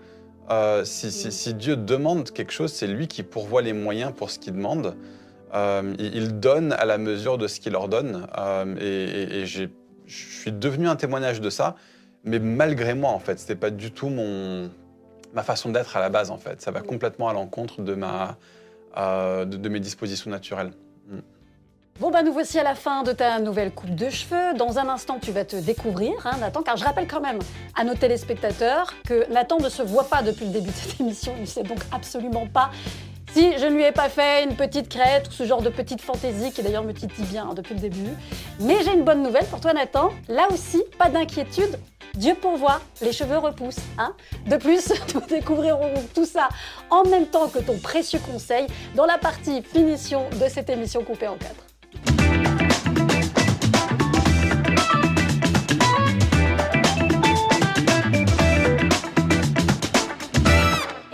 Euh, 0.50 0.84
si, 0.84 1.12
si- 1.12 1.30
si 1.32 1.54
Dieu 1.54 1.76
demande 1.76 2.30
quelque 2.30 2.52
chose, 2.52 2.72
c'est 2.72 2.86
lui 2.88 3.06
qui 3.08 3.22
pourvoit 3.22 3.62
les 3.62 3.72
moyens 3.72 4.12
pour 4.16 4.30
ce 4.30 4.38
qu'il 4.38 4.52
demande. 4.54 4.96
Euh, 5.54 5.94
il, 5.98 6.38
donne 6.40 6.72
à 6.72 6.84
la 6.84 6.98
mesure 6.98 7.38
de 7.38 7.46
ce 7.48 7.60
qu'il 7.60 7.72
leur 7.72 7.88
donne. 7.88 8.26
Euh, 8.38 8.76
et 8.80 8.86
et- 8.86 9.38
et 9.40 9.46
j'ai- 9.46 9.70
je 10.06 10.26
suis 10.40 10.52
devenu 10.52 10.88
un 10.88 10.96
témoignage 10.96 11.40
de 11.40 11.50
ça. 11.50 11.76
Mais 12.24 12.38
malgré 12.38 12.94
moi 12.94 13.10
en 13.10 13.18
fait 13.18 13.38
c'était 13.38 13.54
pas 13.56 13.70
du 13.70 13.92
tout 13.92 14.08
mon 14.10 14.70
ma 15.32 15.42
façon 15.42 15.70
d'être 15.70 15.96
à 15.96 16.00
la 16.00 16.08
base 16.10 16.30
en 16.30 16.36
fait. 16.38 16.60
Ça 16.60 16.70
va 16.70 16.80
complètement 16.82 17.28
à 17.28 17.32
l'encontre 17.32 17.82
de 17.82 17.94
ma 17.94 18.36
euh, 18.98 19.44
de, 19.44 19.56
de 19.56 19.68
mes 19.68 19.80
dispositions 19.80 20.30
naturelles 20.30 20.72
Bon, 22.00 22.10
bah 22.10 22.22
nous 22.22 22.32
voici 22.32 22.58
à 22.58 22.62
la 22.62 22.74
fin 22.74 23.02
de 23.02 23.12
ta 23.12 23.38
nouvelle 23.40 23.72
coupe 23.72 23.94
de 23.94 24.08
cheveux. 24.08 24.54
Dans 24.56 24.78
un 24.78 24.88
instant, 24.88 25.18
tu 25.20 25.32
vas 25.32 25.44
te 25.44 25.56
découvrir, 25.56 26.14
hein, 26.24 26.38
Nathan, 26.40 26.62
car 26.62 26.78
je 26.78 26.84
rappelle 26.86 27.06
quand 27.06 27.20
même 27.20 27.38
à 27.76 27.84
nos 27.84 27.92
téléspectateurs 27.92 28.94
que 29.06 29.30
Nathan 29.30 29.58
ne 29.58 29.68
se 29.68 29.82
voit 29.82 30.08
pas 30.08 30.22
depuis 30.22 30.46
le 30.46 30.50
début 30.50 30.70
de 30.70 30.74
cette 30.74 30.98
émission. 30.98 31.34
Il 31.36 31.42
ne 31.42 31.46
sait 31.46 31.62
donc 31.62 31.80
absolument 31.92 32.46
pas 32.46 32.70
si 33.34 33.58
je 33.58 33.66
ne 33.66 33.74
lui 33.74 33.82
ai 33.82 33.92
pas 33.92 34.08
fait 34.08 34.44
une 34.44 34.56
petite 34.56 34.88
crête 34.88 35.28
ou 35.28 35.32
ce 35.32 35.44
genre 35.44 35.60
de 35.60 35.68
petite 35.68 36.00
fantaisie 36.00 36.52
qui 36.52 36.62
d'ailleurs 36.62 36.84
me 36.84 36.94
titille 36.94 37.26
bien 37.26 37.48
hein, 37.50 37.54
depuis 37.54 37.74
le 37.74 37.80
début. 37.80 38.08
Mais 38.60 38.76
j'ai 38.82 38.94
une 38.94 39.04
bonne 39.04 39.22
nouvelle 39.22 39.44
pour 39.44 39.60
toi, 39.60 39.74
Nathan. 39.74 40.10
Là 40.28 40.48
aussi, 40.50 40.82
pas 40.98 41.10
d'inquiétude. 41.10 41.78
Dieu 42.14 42.34
pourvoit, 42.34 42.80
les 43.02 43.12
cheveux 43.12 43.36
repoussent. 43.36 43.76
Hein 43.98 44.14
de 44.46 44.56
plus, 44.56 44.90
nous 45.14 45.20
découvrirons 45.28 45.92
tout 46.14 46.24
ça 46.24 46.48
en 46.88 47.04
même 47.04 47.26
temps 47.26 47.48
que 47.48 47.58
ton 47.58 47.76
précieux 47.76 48.20
conseil 48.20 48.66
dans 48.94 49.04
la 49.04 49.18
partie 49.18 49.60
finition 49.62 50.30
de 50.42 50.48
cette 50.48 50.70
émission 50.70 51.04
coupée 51.04 51.28
en 51.28 51.36
quatre. 51.36 51.69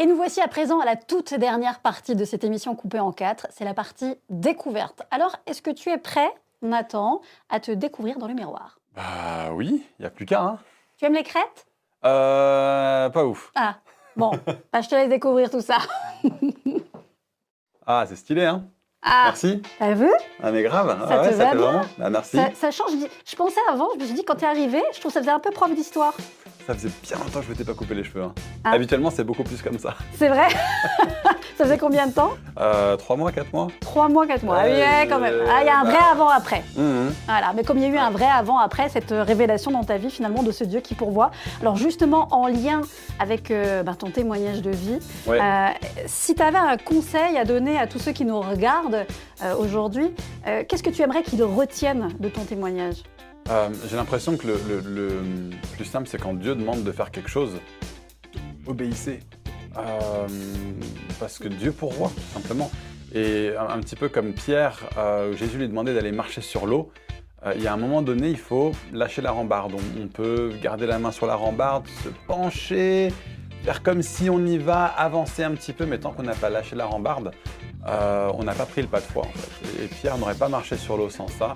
Et 0.06 0.08
nous 0.08 0.14
voici 0.14 0.40
à 0.40 0.46
présent 0.46 0.78
à 0.78 0.84
la 0.84 0.94
toute 0.94 1.34
dernière 1.34 1.80
partie 1.80 2.14
de 2.14 2.24
cette 2.24 2.44
émission 2.44 2.76
coupée 2.76 3.00
en 3.00 3.10
quatre. 3.10 3.48
C'est 3.50 3.64
la 3.64 3.74
partie 3.74 4.14
découverte. 4.30 5.02
Alors, 5.10 5.34
est-ce 5.46 5.60
que 5.60 5.72
tu 5.72 5.90
es 5.90 5.98
prêt, 5.98 6.32
Nathan, 6.62 7.20
à 7.48 7.58
te 7.58 7.72
découvrir 7.72 8.16
dans 8.18 8.28
le 8.28 8.34
miroir 8.34 8.78
bah 8.94 9.50
oui 9.52 9.84
il 9.98 10.04
y 10.04 10.06
a 10.06 10.10
plus 10.10 10.24
qu'à 10.24 10.42
hein. 10.42 10.58
Tu 10.96 11.06
aimes 11.06 11.14
les 11.14 11.24
crêtes? 11.24 11.66
Euh, 12.04 13.08
pas 13.08 13.24
ouf. 13.24 13.50
Ah, 13.56 13.78
bon, 14.14 14.30
bah, 14.72 14.80
je 14.80 14.88
te 14.88 14.94
laisse 14.94 15.08
découvrir 15.08 15.50
tout 15.50 15.60
ça. 15.60 15.78
Ah, 17.84 18.04
c'est 18.08 18.14
stylé, 18.14 18.44
hein 18.44 18.64
Ah, 19.02 19.22
Merci. 19.26 19.60
t'as 19.80 19.94
vu? 19.94 20.10
Ah, 20.40 20.52
mais 20.52 20.62
grave. 20.62 20.86
Ça 21.08 21.14
ah, 21.16 21.20
ouais, 21.22 21.30
te 21.30 21.34
ça 21.34 21.44
va 21.44 21.50
fait 21.50 21.56
bien? 21.56 21.66
vraiment. 21.66 21.86
Bah, 21.98 22.10
merci. 22.10 22.36
ça, 22.36 22.50
ça 22.54 22.70
change. 22.70 22.92
Je 23.26 23.34
pensais 23.34 23.60
avant, 23.72 23.88
je 23.96 24.00
me 24.00 24.04
suis 24.04 24.14
dit, 24.14 24.24
quand 24.24 24.36
t'es 24.36 24.46
arrivé, 24.46 24.80
je 24.92 25.00
trouve 25.00 25.10
que 25.10 25.14
ça 25.14 25.20
faisait 25.20 25.32
un 25.32 25.40
peu 25.40 25.50
prof 25.50 25.74
d'histoire. 25.74 26.14
Ça 26.66 26.74
faisait 26.74 26.90
bien 27.02 27.16
longtemps 27.18 27.38
que 27.40 27.44
je 27.46 27.50
m'étais 27.50 27.64
pas 27.64 27.74
coupé 27.74 27.94
les 27.94 28.02
cheveux. 28.02 28.24
hein. 28.24 28.32
Ah. 28.64 28.72
Habituellement, 28.72 29.10
c'est 29.10 29.22
beaucoup 29.22 29.44
plus 29.44 29.62
comme 29.62 29.78
ça. 29.78 29.94
C'est 30.14 30.28
vrai? 30.28 30.48
Ça 31.56 31.64
faisait 31.64 31.78
combien 31.78 32.06
de 32.06 32.12
temps? 32.12 32.32
Euh, 32.60 32.96
Trois 32.98 33.16
mois, 33.16 33.32
quatre 33.32 33.50
mois 33.50 33.68
Trois 33.80 34.08
mois, 34.10 34.26
quatre 34.26 34.42
mois. 34.42 34.58
Ah 34.60 34.64
oui, 34.66 35.08
quand 35.08 35.18
même. 35.18 35.32
Ah, 35.48 35.62
il 35.62 35.66
y 35.66 35.70
a 35.70 35.78
un 35.78 35.84
vrai 35.84 35.96
avant-après. 36.12 36.62
Mhm. 36.76 37.14
Voilà, 37.26 37.52
mais 37.54 37.64
comme 37.64 37.78
il 37.78 37.84
y 37.84 37.86
a 37.86 37.88
eu 37.88 37.96
un 37.96 38.10
vrai 38.10 38.26
avant-après, 38.26 38.90
cette 38.90 39.12
euh, 39.12 39.22
révélation 39.22 39.70
dans 39.70 39.82
ta 39.82 39.96
vie 39.96 40.10
finalement 40.10 40.42
de 40.42 40.52
ce 40.52 40.64
Dieu 40.64 40.80
qui 40.80 40.94
pourvoit. 40.94 41.30
Alors 41.62 41.76
justement, 41.76 42.28
en 42.30 42.46
lien 42.48 42.82
avec 43.20 43.50
euh, 43.50 43.82
ben, 43.82 43.94
ton 43.94 44.10
témoignage 44.10 44.60
de 44.60 44.70
vie, 44.70 44.98
Ouais. 45.26 45.40
euh, 45.40 45.68
si 46.04 46.34
tu 46.34 46.42
avais 46.42 46.58
un 46.58 46.76
conseil 46.76 47.38
à 47.38 47.46
donner 47.46 47.78
à 47.78 47.86
tous 47.86 48.00
ceux 48.00 48.12
qui 48.12 48.26
nous 48.26 48.38
regardent 48.40 49.06
aujourd'hui, 49.58 50.10
qu'est-ce 50.68 50.82
que 50.82 50.90
tu 50.90 51.00
aimerais 51.02 51.22
qu'ils 51.22 51.42
retiennent 51.42 52.08
de 52.20 52.28
ton 52.28 52.42
témoignage? 52.42 52.96
Euh, 53.50 53.68
J'ai 53.88 53.96
l'impression 53.96 54.36
que 54.36 54.46
le, 54.46 55.20
plus 55.74 55.84
simple, 55.84 56.08
c'est 56.08 56.20
quand 56.20 56.34
Dieu 56.34 56.54
demande 56.54 56.82
de 56.82 56.92
faire 56.92 57.10
quelque 57.10 57.30
chose, 57.30 57.52
obéissez. 58.66 59.20
Euh, 59.76 60.26
parce 61.20 61.38
que 61.38 61.48
Dieu 61.48 61.72
pourvoit, 61.72 62.08
tout 62.08 62.40
simplement. 62.40 62.70
Et 63.14 63.50
un, 63.56 63.78
petit 63.80 63.94
peu 63.94 64.08
comme 64.08 64.32
Pierre, 64.32 64.80
euh, 64.98 65.36
Jésus 65.36 65.58
lui 65.58 65.68
demandait 65.68 65.94
d'aller 65.94 66.12
marcher 66.12 66.40
sur 66.40 66.66
l'eau. 66.66 66.90
Il 67.54 67.62
y 67.62 67.68
a 67.68 67.72
un 67.72 67.76
moment 67.76 68.02
donné, 68.02 68.30
il 68.30 68.38
faut 68.38 68.72
lâcher 68.92 69.22
la 69.22 69.30
rambarde. 69.30 69.72
On, 70.02 70.08
peut 70.08 70.50
garder 70.60 70.86
la 70.86 70.98
main 70.98 71.12
sur 71.12 71.26
la 71.26 71.36
rambarde, 71.36 71.86
se 72.02 72.08
pencher, 72.26 73.12
faire 73.62 73.84
comme 73.84 74.02
si 74.02 74.28
on 74.28 74.44
y 74.44 74.58
va, 74.58 74.86
avancer 74.86 75.44
un 75.44 75.52
petit 75.52 75.72
peu, 75.72 75.86
mais 75.86 75.98
tant 75.98 76.10
qu'on 76.10 76.24
n'a 76.24 76.34
pas 76.34 76.50
lâché 76.50 76.74
la 76.74 76.86
rambarde, 76.86 77.30
on 77.84 78.42
n'a 78.42 78.52
pas 78.52 78.66
pris 78.66 78.82
le 78.82 78.88
pas 78.88 78.98
de 78.98 79.04
foi. 79.04 79.22
En 79.22 79.38
fait. 79.38 79.84
Et 79.84 79.86
Pierre 79.86 80.18
n'aurait 80.18 80.34
pas 80.34 80.48
marché 80.48 80.76
sur 80.76 80.96
l'eau 80.96 81.08
sans 81.08 81.28
ça. 81.28 81.54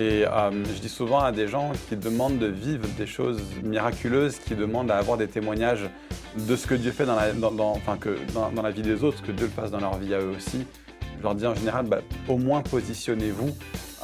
Et 0.00 0.24
euh, 0.26 0.50
je 0.64 0.80
dis 0.80 0.88
souvent 0.88 1.20
à 1.20 1.30
des 1.30 1.46
gens 1.46 1.72
qui 1.90 1.94
demandent 1.96 2.38
de 2.38 2.46
vivre 2.46 2.88
des 2.96 3.06
choses 3.06 3.42
miraculeuses, 3.62 4.38
qui 4.38 4.54
demandent 4.54 4.90
à 4.90 4.96
avoir 4.96 5.18
des 5.18 5.28
témoignages 5.28 5.90
de 6.38 6.56
ce 6.56 6.66
que 6.66 6.74
Dieu 6.74 6.90
fait 6.90 7.04
dans 7.04 7.16
la, 7.16 7.32
dans, 7.32 7.50
dans- 7.50 7.72
enfin, 7.72 7.98
que 7.98 8.16
dans, 8.32 8.50
dans 8.50 8.62
la 8.62 8.70
vie 8.70 8.80
des 8.80 9.04
autres, 9.04 9.22
que 9.22 9.30
Dieu 9.30 9.44
le 9.46 9.52
fasse 9.52 9.70
dans 9.70 9.80
leur 9.80 9.98
vie 9.98 10.14
à 10.14 10.20
eux 10.20 10.32
aussi. 10.34 10.64
Je 11.18 11.22
leur 11.22 11.34
dis 11.34 11.46
en 11.46 11.54
général, 11.54 11.84
bah, 11.84 12.00
au 12.28 12.38
moins 12.38 12.62
positionnez-vous 12.62 13.50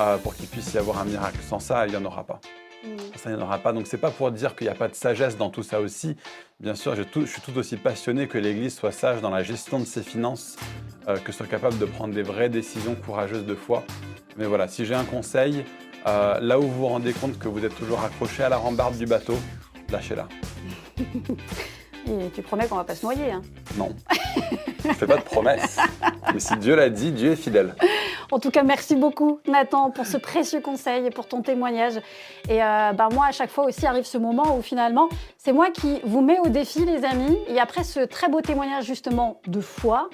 euh, 0.00 0.18
pour 0.18 0.34
qu'il 0.34 0.46
puisse 0.48 0.74
y 0.74 0.78
avoir 0.78 0.98
un 0.98 1.06
miracle. 1.06 1.38
Sans 1.48 1.60
ça, 1.60 1.86
il 1.86 1.92
n'y 1.92 1.96
en 1.96 2.04
aura 2.04 2.24
pas. 2.24 2.40
Ça, 3.16 3.30
il 3.30 3.36
n'y 3.36 3.42
en 3.42 3.46
aura 3.46 3.58
pas. 3.58 3.72
Donc, 3.72 3.86
c'est 3.86 3.96
pas 3.96 4.10
pour 4.10 4.30
dire 4.30 4.54
qu'il 4.54 4.66
n'y 4.66 4.72
a 4.72 4.76
pas 4.76 4.88
de 4.88 4.94
sagesse 4.94 5.38
dans 5.38 5.48
tout 5.48 5.62
ça 5.62 5.80
aussi. 5.80 6.14
Bien 6.60 6.74
sûr, 6.74 6.94
je, 6.94 7.04
tout- 7.04 7.22
je 7.22 7.30
suis 7.32 7.40
tout 7.40 7.56
aussi 7.56 7.78
passionné 7.78 8.28
que 8.28 8.36
l'Église 8.36 8.74
soit 8.76 8.92
sage 8.92 9.22
dans 9.22 9.30
la 9.30 9.42
gestion 9.42 9.80
de 9.80 9.86
ses 9.86 10.02
finances, 10.02 10.56
euh, 11.08 11.16
que 11.16 11.32
soit 11.32 11.46
capable 11.46 11.78
de 11.78 11.86
prendre 11.86 12.12
des 12.14 12.22
vraies 12.22 12.50
décisions 12.50 12.94
courageuses 12.94 13.46
de 13.46 13.54
foi. 13.54 13.82
Mais 14.36 14.44
voilà, 14.44 14.68
si 14.68 14.84
j'ai 14.84 14.94
un 14.94 15.04
conseil, 15.04 15.64
euh, 16.06 16.38
là 16.40 16.58
où 16.58 16.62
vous 16.62 16.72
vous 16.80 16.86
rendez 16.86 17.12
compte 17.12 17.38
que 17.38 17.48
vous 17.48 17.64
êtes 17.64 17.74
toujours 17.76 18.02
accroché 18.02 18.42
à 18.42 18.48
la 18.48 18.56
rambarde 18.56 18.96
du 18.96 19.06
bateau, 19.06 19.36
lâchez-la. 19.90 20.28
Et 22.08 22.30
tu 22.30 22.40
promets 22.40 22.68
qu'on 22.68 22.76
va 22.76 22.84
pas 22.84 22.94
se 22.94 23.04
noyer. 23.04 23.32
hein. 23.32 23.42
Non. 23.76 23.88
Je 24.84 24.92
fais 24.92 25.06
pas 25.08 25.16
de 25.16 25.22
promesses. 25.22 25.78
Mais 26.32 26.38
si 26.38 26.56
Dieu 26.58 26.76
l'a 26.76 26.88
dit, 26.88 27.10
Dieu 27.10 27.32
est 27.32 27.36
fidèle. 27.36 27.74
En 28.30 28.38
tout 28.38 28.52
cas, 28.52 28.62
merci 28.62 28.94
beaucoup 28.94 29.40
Nathan 29.48 29.90
pour 29.90 30.06
ce 30.06 30.16
précieux 30.16 30.60
conseil 30.60 31.06
et 31.06 31.10
pour 31.10 31.26
ton 31.26 31.42
témoignage. 31.42 31.94
Et 32.48 32.62
euh, 32.62 32.92
bah, 32.92 33.08
moi, 33.12 33.26
à 33.26 33.32
chaque 33.32 33.50
fois 33.50 33.64
aussi 33.64 33.86
arrive 33.86 34.04
ce 34.04 34.18
moment 34.18 34.56
où 34.56 34.62
finalement, 34.62 35.08
c'est 35.36 35.52
moi 35.52 35.70
qui 35.70 36.00
vous 36.04 36.20
mets 36.20 36.38
au 36.38 36.48
défi, 36.48 36.84
les 36.84 37.04
amis. 37.04 37.36
Et 37.48 37.58
après 37.58 37.82
ce 37.82 37.98
très 38.00 38.28
beau 38.28 38.40
témoignage 38.40 38.84
justement 38.84 39.40
de 39.48 39.60
foi, 39.60 40.08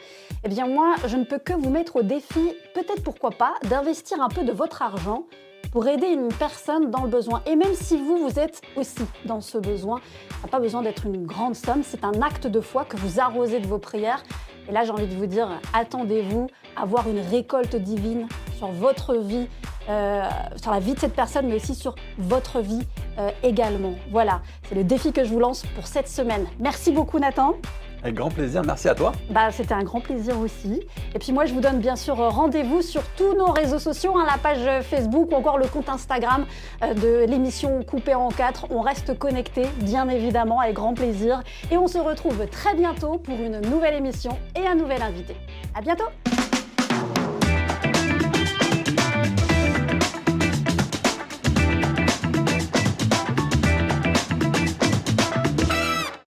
eh 0.44 0.48
bien 0.48 0.66
moi, 0.66 0.94
je 1.07 1.18
ne 1.18 1.24
peux 1.24 1.38
que 1.38 1.52
vous 1.52 1.68
mettre 1.70 1.96
au 1.96 2.02
défi, 2.02 2.55
peut-être 2.74 3.02
pourquoi 3.02 3.31
pas, 3.33 3.52
d'investir 3.64 4.22
un 4.22 4.28
peu 4.28 4.44
de 4.44 4.52
votre 4.52 4.81
argent 4.81 5.24
pour 5.72 5.88
aider 5.88 6.06
une 6.06 6.28
personne 6.28 6.90
dans 6.90 7.02
le 7.02 7.08
besoin. 7.08 7.42
Et 7.46 7.56
même 7.56 7.74
si 7.74 7.96
vous, 7.96 8.28
vous 8.28 8.38
êtes 8.38 8.61
aussi 8.76 9.04
dans 9.24 9.40
ce 9.40 9.58
besoin, 9.58 10.00
ça 10.30 10.37
n'a 10.42 10.48
pas 10.48 10.61
besoin 10.61 10.82
d'être 10.82 11.06
une 11.06 11.26
grande 11.26 11.56
somme, 11.56 11.82
c'est 11.82 12.04
un 12.04 12.20
acte 12.22 12.46
de 12.46 12.61
foi 12.61 12.85
que 12.85 12.96
vous 12.98 13.18
arrosez 13.18 13.58
de 13.58 13.66
vos 13.66 13.78
prières. 13.78 14.22
Et 14.68 14.72
là, 14.72 14.85
j'ai 14.85 14.90
envie 14.90 15.06
de 15.06 15.14
vous 15.16 15.26
dire, 15.26 15.48
attendez-vous 15.72 16.46
à 16.76 16.85
voir 16.85 17.08
une 17.08 17.18
récolte 17.18 17.74
divine 17.74 18.28
sur 18.58 18.68
votre 18.68 19.16
vie, 19.16 19.48
euh, 19.88 20.28
sur 20.56 20.70
la 20.70 20.78
vie 20.78 20.94
de 20.94 21.00
cette 21.00 21.14
personne, 21.14 21.48
mais 21.48 21.56
aussi 21.56 21.74
sur 21.74 21.94
votre 22.18 22.61
vie 22.61 22.87
euh, 23.18 23.30
également. 23.42 23.94
Voilà, 24.11 24.42
c'est 24.68 24.74
le 24.74 24.85
défi 24.85 25.12
que 25.12 25.24
je 25.24 25.30
vous 25.30 25.40
lance 25.40 25.64
pour 25.74 25.87
cette 25.87 26.08
semaine. 26.08 26.46
Merci 26.61 26.92
beaucoup 26.92 27.18
Nathan. 27.18 27.54
Avec 28.02 28.16
grand 28.16 28.30
plaisir, 28.30 28.62
merci 28.64 28.88
à 28.88 28.94
toi. 28.94 29.12
Bah, 29.30 29.50
C'était 29.52 29.74
un 29.74 29.84
grand 29.84 30.00
plaisir 30.00 30.38
aussi. 30.40 30.80
Et 31.14 31.18
puis 31.18 31.32
moi, 31.32 31.44
je 31.44 31.54
vous 31.54 31.60
donne 31.60 31.78
bien 31.78 31.96
sûr 31.96 32.16
rendez-vous 32.16 32.82
sur 32.82 33.02
tous 33.16 33.34
nos 33.34 33.52
réseaux 33.52 33.78
sociaux, 33.78 34.16
hein, 34.16 34.26
la 34.26 34.38
page 34.38 34.82
Facebook 34.84 35.30
ou 35.30 35.34
encore 35.34 35.58
le 35.58 35.66
compte 35.66 35.88
Instagram 35.88 36.46
euh, 36.82 36.94
de 36.94 37.30
l'émission 37.30 37.82
Coupée 37.84 38.14
en 38.14 38.28
4. 38.28 38.66
On 38.70 38.80
reste 38.80 39.16
connectés, 39.18 39.66
bien 39.80 40.08
évidemment, 40.08 40.60
avec 40.60 40.74
grand 40.74 40.94
plaisir. 40.94 41.42
Et 41.70 41.76
on 41.76 41.86
se 41.86 41.98
retrouve 41.98 42.46
très 42.48 42.74
bientôt 42.74 43.18
pour 43.18 43.38
une 43.38 43.60
nouvelle 43.60 43.94
émission 43.94 44.36
et 44.56 44.66
un 44.66 44.74
nouvel 44.74 45.02
invité. 45.02 45.36
À 45.74 45.80
bientôt 45.80 46.06